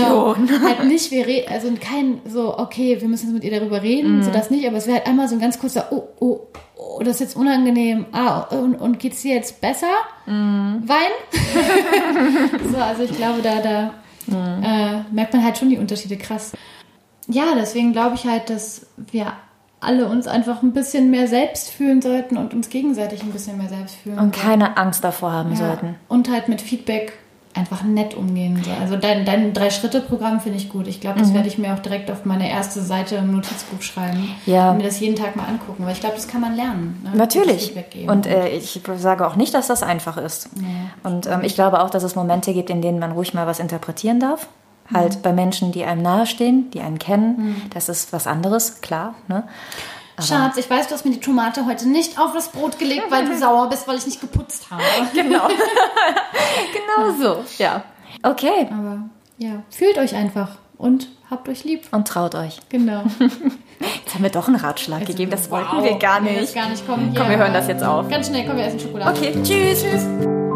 Genau. 0.46 0.64
halt 0.64 0.84
nicht, 0.84 1.10
wir 1.10 1.26
reden, 1.26 1.50
also 1.50 1.68
kein 1.80 2.20
so, 2.30 2.58
okay, 2.58 3.00
wir 3.00 3.08
müssen 3.08 3.28
jetzt 3.28 3.34
mit 3.34 3.44
ihr 3.44 3.58
darüber 3.58 3.82
reden, 3.82 4.22
so 4.22 4.30
das 4.30 4.50
nicht, 4.50 4.66
aber 4.68 4.76
es 4.76 4.86
wäre 4.86 4.98
halt 4.98 5.06
einmal 5.06 5.28
so 5.28 5.34
ein 5.36 5.40
ganz 5.40 5.58
kurzer, 5.58 5.86
oh, 5.92 6.02
oh, 6.20 6.40
oh, 6.76 7.02
das 7.02 7.14
ist 7.14 7.20
jetzt 7.20 7.36
unangenehm. 7.36 8.04
Ah, 8.12 8.40
und, 8.40 8.74
und 8.74 8.98
geht's 8.98 9.22
dir 9.22 9.34
jetzt 9.34 9.62
besser? 9.62 9.86
Wein? 10.26 11.10
so, 12.70 12.76
also 12.76 13.02
ich 13.02 13.16
glaube, 13.16 13.40
da, 13.42 13.60
da 13.60 13.94
äh, 14.28 15.02
merkt 15.12 15.32
man 15.32 15.44
halt 15.44 15.58
schon 15.58 15.70
die 15.70 15.78
Unterschiede 15.78 16.16
krass. 16.16 16.52
Ja, 17.28 17.54
deswegen 17.54 17.92
glaube 17.92 18.16
ich 18.16 18.24
halt, 18.26 18.50
dass 18.50 18.86
wir 18.96 19.32
alle 19.80 20.06
uns 20.06 20.26
einfach 20.26 20.62
ein 20.62 20.72
bisschen 20.72 21.10
mehr 21.10 21.26
selbst 21.26 21.70
fühlen 21.70 22.02
sollten 22.02 22.36
und 22.36 22.52
uns 22.52 22.68
gegenseitig 22.68 23.22
ein 23.22 23.32
bisschen 23.32 23.56
mehr 23.56 23.68
selbst 23.68 23.96
fühlen. 23.96 24.18
Und 24.18 24.34
keine 24.34 24.76
Angst 24.76 25.02
davor 25.02 25.32
haben 25.32 25.50
Ja, 25.50 25.56
sollten. 25.56 25.96
Und 26.08 26.30
halt 26.30 26.48
mit 26.48 26.60
Feedback 26.60 27.14
einfach 27.54 27.82
nett 27.82 28.14
umgehen. 28.14 28.62
So. 28.64 28.70
Also 28.80 28.96
dein, 28.96 29.24
dein 29.24 29.52
Drei-Schritte-Programm 29.52 30.40
finde 30.40 30.58
ich 30.58 30.68
gut. 30.68 30.86
Ich 30.86 31.00
glaube, 31.00 31.18
Mhm. 31.18 31.22
das 31.22 31.34
werde 31.34 31.48
ich 31.48 31.58
mir 31.58 31.74
auch 31.74 31.80
direkt 31.80 32.10
auf 32.10 32.24
meine 32.24 32.48
erste 32.48 32.80
Seite 32.80 33.16
im 33.16 33.32
Notizbuch 33.32 33.82
schreiben. 33.82 34.28
Ja. 34.46 34.70
Und 34.70 34.76
mir 34.78 34.84
das 34.84 35.00
jeden 35.00 35.16
Tag 35.16 35.34
mal 35.34 35.46
angucken. 35.46 35.84
Weil 35.84 35.92
ich 35.92 36.00
glaube, 36.00 36.14
das 36.14 36.28
kann 36.28 36.40
man 36.40 36.54
lernen. 36.54 37.00
Ne? 37.02 37.10
Natürlich. 37.16 37.72
Und 38.06 38.26
äh, 38.26 38.48
ich 38.50 38.80
sage 38.98 39.26
auch 39.26 39.34
nicht, 39.34 39.52
dass 39.52 39.66
das 39.66 39.82
einfach 39.82 40.16
ist. 40.16 40.48
Und 41.02 41.26
ähm, 41.26 41.40
ich 41.42 41.54
glaube 41.54 41.82
auch, 41.82 41.90
dass 41.90 42.04
es 42.04 42.14
Momente 42.14 42.52
gibt, 42.54 42.70
in 42.70 42.82
denen 42.82 42.98
man 43.00 43.12
ruhig 43.12 43.34
mal 43.34 43.46
was 43.48 43.58
interpretieren 43.58 44.20
darf. 44.20 44.46
Halt 44.92 45.16
Mhm. 45.16 45.22
bei 45.22 45.32
Menschen, 45.32 45.72
die 45.72 45.84
einem 45.84 46.02
nahestehen, 46.02 46.70
die 46.72 46.80
einen 46.80 46.98
kennen. 46.98 47.62
Das 47.74 47.88
ist 47.88 48.12
was 48.12 48.26
anderes, 48.28 48.80
klar. 48.80 49.14
Ne? 49.28 49.42
Schatz, 50.20 50.56
ich 50.56 50.68
weiß, 50.68 50.88
du 50.88 50.94
hast 50.94 51.04
mir 51.04 51.12
die 51.12 51.20
Tomate 51.20 51.66
heute 51.66 51.88
nicht 51.88 52.18
auf 52.18 52.32
das 52.32 52.48
Brot 52.48 52.78
gelegt, 52.78 53.10
weil 53.10 53.24
du 53.24 53.36
sauer 53.38 53.68
bist, 53.68 53.86
weil 53.88 53.96
ich 53.98 54.06
nicht 54.06 54.20
geputzt 54.20 54.66
habe. 54.70 54.82
Genau. 55.14 55.48
genau 56.72 57.12
so. 57.18 57.44
Ja. 57.58 57.82
Okay. 58.22 58.68
Aber 58.70 59.04
ja, 59.38 59.62
fühlt 59.70 59.98
euch 59.98 60.14
einfach 60.14 60.50
und 60.76 61.08
habt 61.30 61.48
euch 61.48 61.64
lieb. 61.64 61.86
Und 61.92 62.06
traut 62.08 62.34
euch. 62.34 62.60
Genau. 62.68 63.02
Jetzt 63.80 64.14
haben 64.14 64.22
wir 64.22 64.30
doch 64.30 64.46
einen 64.48 64.56
Ratschlag 64.56 65.06
gegeben. 65.06 65.30
Das 65.30 65.50
wollten 65.50 65.82
wir 65.82 65.98
gar 65.98 66.20
nicht. 66.20 66.40
das 66.42 66.54
gar 66.54 66.68
nicht. 66.68 66.84
Komm, 66.86 67.14
Komm, 67.14 67.28
wir 67.28 67.38
hören 67.38 67.54
das 67.54 67.68
jetzt 67.68 67.82
auf. 67.82 68.08
Ganz 68.08 68.28
schnell, 68.28 68.46
komm, 68.46 68.56
wir 68.56 68.64
essen 68.64 68.80
Schokolade. 68.80 69.18
Okay, 69.18 69.32
tschüss. 69.42 69.82
Tschüss. 69.82 70.49